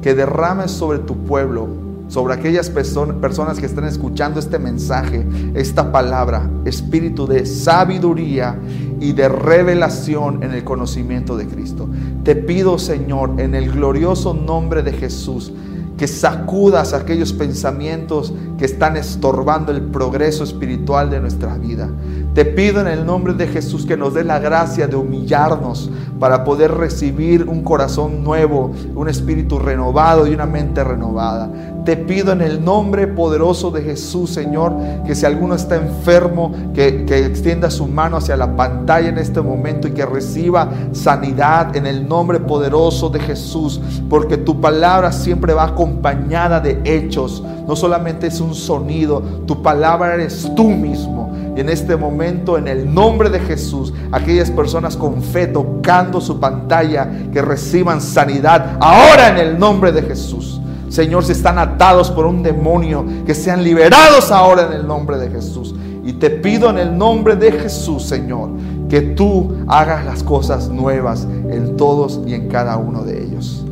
que 0.01 0.15
derrames 0.15 0.71
sobre 0.71 0.97
tu 0.97 1.15
pueblo, 1.15 1.67
sobre 2.09 2.33
aquellas 2.33 2.69
personas 2.69 3.59
que 3.59 3.65
están 3.65 3.85
escuchando 3.85 4.39
este 4.39 4.59
mensaje, 4.59 5.25
esta 5.53 5.91
palabra, 5.91 6.49
espíritu 6.65 7.25
de 7.27 7.45
sabiduría 7.45 8.59
y 8.99 9.13
de 9.13 9.29
revelación 9.29 10.43
en 10.43 10.51
el 10.51 10.63
conocimiento 10.63 11.37
de 11.37 11.47
Cristo. 11.47 11.87
Te 12.23 12.35
pido, 12.35 12.77
Señor, 12.77 13.39
en 13.39 13.55
el 13.55 13.71
glorioso 13.71 14.33
nombre 14.33 14.83
de 14.83 14.91
Jesús, 14.91 15.53
que 15.97 16.07
sacudas 16.07 16.93
aquellos 16.93 17.31
pensamientos 17.33 18.33
que 18.57 18.65
están 18.65 18.97
estorbando 18.97 19.71
el 19.71 19.81
progreso 19.81 20.43
espiritual 20.43 21.09
de 21.09 21.19
nuestra 21.19 21.57
vida. 21.57 21.89
Te 22.33 22.45
pido 22.45 22.79
en 22.79 22.87
el 22.87 23.05
nombre 23.05 23.33
de 23.33 23.47
Jesús 23.47 23.85
que 23.85 23.97
nos 23.97 24.13
dé 24.13 24.23
la 24.23 24.37
gracia 24.37 24.87
de 24.87 24.95
humillarnos 24.95 25.89
para 26.19 26.43
poder 26.43 26.71
recibir 26.71 27.49
un 27.49 27.63
corazón 27.63 28.23
nuevo, 28.23 28.71
un 28.93 29.09
espíritu 29.09 29.57
renovado 29.57 30.27
y 30.27 30.33
una 30.35 30.45
mente 30.45 30.83
renovada. 30.83 31.49
Te 31.85 31.97
pido 31.97 32.31
en 32.31 32.41
el 32.41 32.63
nombre 32.63 33.07
poderoso 33.07 33.71
de 33.71 33.81
Jesús, 33.81 34.29
Señor, 34.29 34.75
que 35.07 35.15
si 35.15 35.25
alguno 35.25 35.55
está 35.55 35.77
enfermo, 35.77 36.51
que, 36.75 37.03
que 37.05 37.25
extienda 37.25 37.71
su 37.71 37.87
mano 37.87 38.17
hacia 38.17 38.37
la 38.37 38.55
pantalla 38.55 39.09
en 39.09 39.17
este 39.17 39.41
momento 39.41 39.87
y 39.87 39.91
que 39.91 40.05
reciba 40.05 40.69
sanidad 40.91 41.75
en 41.75 41.87
el 41.87 42.07
nombre 42.07 42.39
poderoso 42.39 43.09
de 43.09 43.21
Jesús, 43.21 43.81
porque 44.07 44.37
tu 44.37 44.61
palabra 44.61 45.11
siempre 45.11 45.53
va 45.53 45.63
acompañada 45.63 46.59
de 46.59 46.79
hechos, 46.83 47.43
no 47.67 47.75
solamente 47.75 48.27
es 48.27 48.39
un 48.39 48.53
sonido, 48.53 49.21
tu 49.47 49.63
palabra 49.63 50.13
eres 50.13 50.51
tú 50.55 50.69
mismo. 50.69 51.28
En 51.59 51.67
este 51.67 51.97
momento, 51.97 52.57
en 52.57 52.69
el 52.69 52.93
nombre 52.93 53.29
de 53.29 53.37
Jesús, 53.41 53.93
aquellas 54.13 54.49
personas 54.49 54.95
con 54.95 55.21
fe 55.21 55.45
tocando 55.45 56.21
su 56.21 56.39
pantalla, 56.39 57.27
que 57.33 57.41
reciban 57.41 57.99
sanidad 57.99 58.77
ahora 58.79 59.27
en 59.27 59.37
el 59.39 59.59
nombre 59.59 59.91
de 59.91 60.01
Jesús. 60.03 60.61
Señor, 60.87 61.25
si 61.25 61.33
están 61.33 61.59
atados 61.59 62.11
por 62.11 62.25
un 62.25 62.43
demonio, 62.43 63.05
que 63.25 63.35
sean 63.35 63.61
liberados 63.61 64.31
ahora 64.31 64.67
en 64.67 64.71
el 64.71 64.87
nombre 64.87 65.17
de 65.17 65.29
Jesús. 65.29 65.75
Y 66.05 66.13
te 66.13 66.29
pido 66.29 66.69
en 66.69 66.77
el 66.77 66.97
nombre 66.97 67.35
de 67.35 67.51
Jesús, 67.51 68.03
Señor, 68.03 68.51
que 68.87 69.01
tú 69.01 69.57
hagas 69.67 70.05
las 70.05 70.23
cosas 70.23 70.69
nuevas 70.69 71.27
en 71.49 71.75
todos 71.75 72.21
y 72.25 72.35
en 72.35 72.47
cada 72.47 72.77
uno 72.77 73.03
de 73.03 73.21
ellos. 73.21 73.65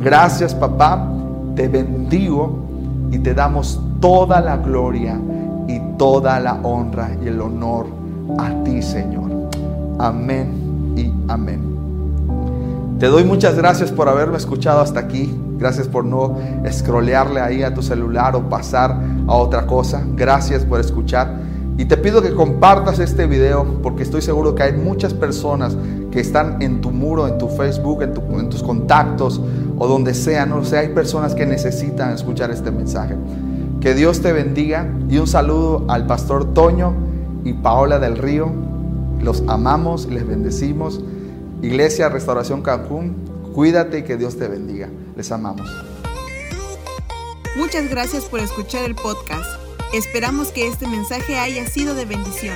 Gracias, 0.00 0.54
papá. 0.54 1.12
Te 1.54 1.68
bendigo 1.68 2.58
y 3.12 3.18
te 3.18 3.34
damos 3.34 3.78
toda 4.00 4.40
la 4.40 4.56
gloria 4.56 5.20
toda 5.96 6.40
la 6.40 6.54
honra 6.62 7.10
y 7.22 7.28
el 7.28 7.40
honor 7.40 7.86
a 8.38 8.62
ti, 8.64 8.82
Señor. 8.82 9.30
Amén 9.98 10.94
y 10.96 11.12
amén. 11.28 11.74
Te 12.98 13.06
doy 13.06 13.24
muchas 13.24 13.56
gracias 13.56 13.90
por 13.90 14.08
haberme 14.08 14.36
escuchado 14.36 14.80
hasta 14.80 15.00
aquí. 15.00 15.34
Gracias 15.58 15.88
por 15.88 16.04
no 16.04 16.36
scrollearle 16.70 17.40
ahí 17.40 17.62
a 17.62 17.74
tu 17.74 17.82
celular 17.82 18.34
o 18.36 18.48
pasar 18.48 18.98
a 19.26 19.34
otra 19.34 19.66
cosa. 19.66 20.02
Gracias 20.14 20.64
por 20.64 20.80
escuchar. 20.80 21.42
Y 21.76 21.86
te 21.86 21.96
pido 21.96 22.22
que 22.22 22.32
compartas 22.32 23.00
este 23.00 23.26
video 23.26 23.80
porque 23.82 24.04
estoy 24.04 24.22
seguro 24.22 24.54
que 24.54 24.62
hay 24.62 24.72
muchas 24.72 25.12
personas 25.12 25.76
que 26.12 26.20
están 26.20 26.62
en 26.62 26.80
tu 26.80 26.92
muro, 26.92 27.26
en 27.26 27.36
tu 27.36 27.48
Facebook, 27.48 28.02
en, 28.02 28.12
en 28.38 28.48
tus 28.48 28.62
contactos 28.62 29.40
o 29.76 29.86
donde 29.88 30.14
sea. 30.14 30.46
No 30.46 30.64
sé, 30.64 30.78
hay 30.78 30.88
personas 30.90 31.34
que 31.34 31.46
necesitan 31.46 32.12
escuchar 32.12 32.50
este 32.52 32.70
mensaje. 32.70 33.16
Que 33.84 33.92
Dios 33.92 34.22
te 34.22 34.32
bendiga 34.32 34.90
y 35.10 35.18
un 35.18 35.26
saludo 35.26 35.84
al 35.90 36.06
pastor 36.06 36.54
Toño 36.54 36.94
y 37.44 37.52
Paola 37.52 37.98
del 37.98 38.16
Río. 38.16 38.50
Los 39.20 39.44
amamos 39.46 40.08
y 40.10 40.14
les 40.14 40.26
bendecimos. 40.26 41.02
Iglesia 41.60 42.08
Restauración 42.08 42.62
Cancún, 42.62 43.14
cuídate 43.52 43.98
y 43.98 44.02
que 44.04 44.16
Dios 44.16 44.38
te 44.38 44.48
bendiga. 44.48 44.88
Les 45.18 45.30
amamos. 45.30 45.70
Muchas 47.56 47.90
gracias 47.90 48.24
por 48.24 48.40
escuchar 48.40 48.86
el 48.86 48.94
podcast. 48.94 49.60
Esperamos 49.92 50.50
que 50.50 50.66
este 50.66 50.88
mensaje 50.88 51.36
haya 51.36 51.66
sido 51.66 51.94
de 51.94 52.06
bendición. 52.06 52.54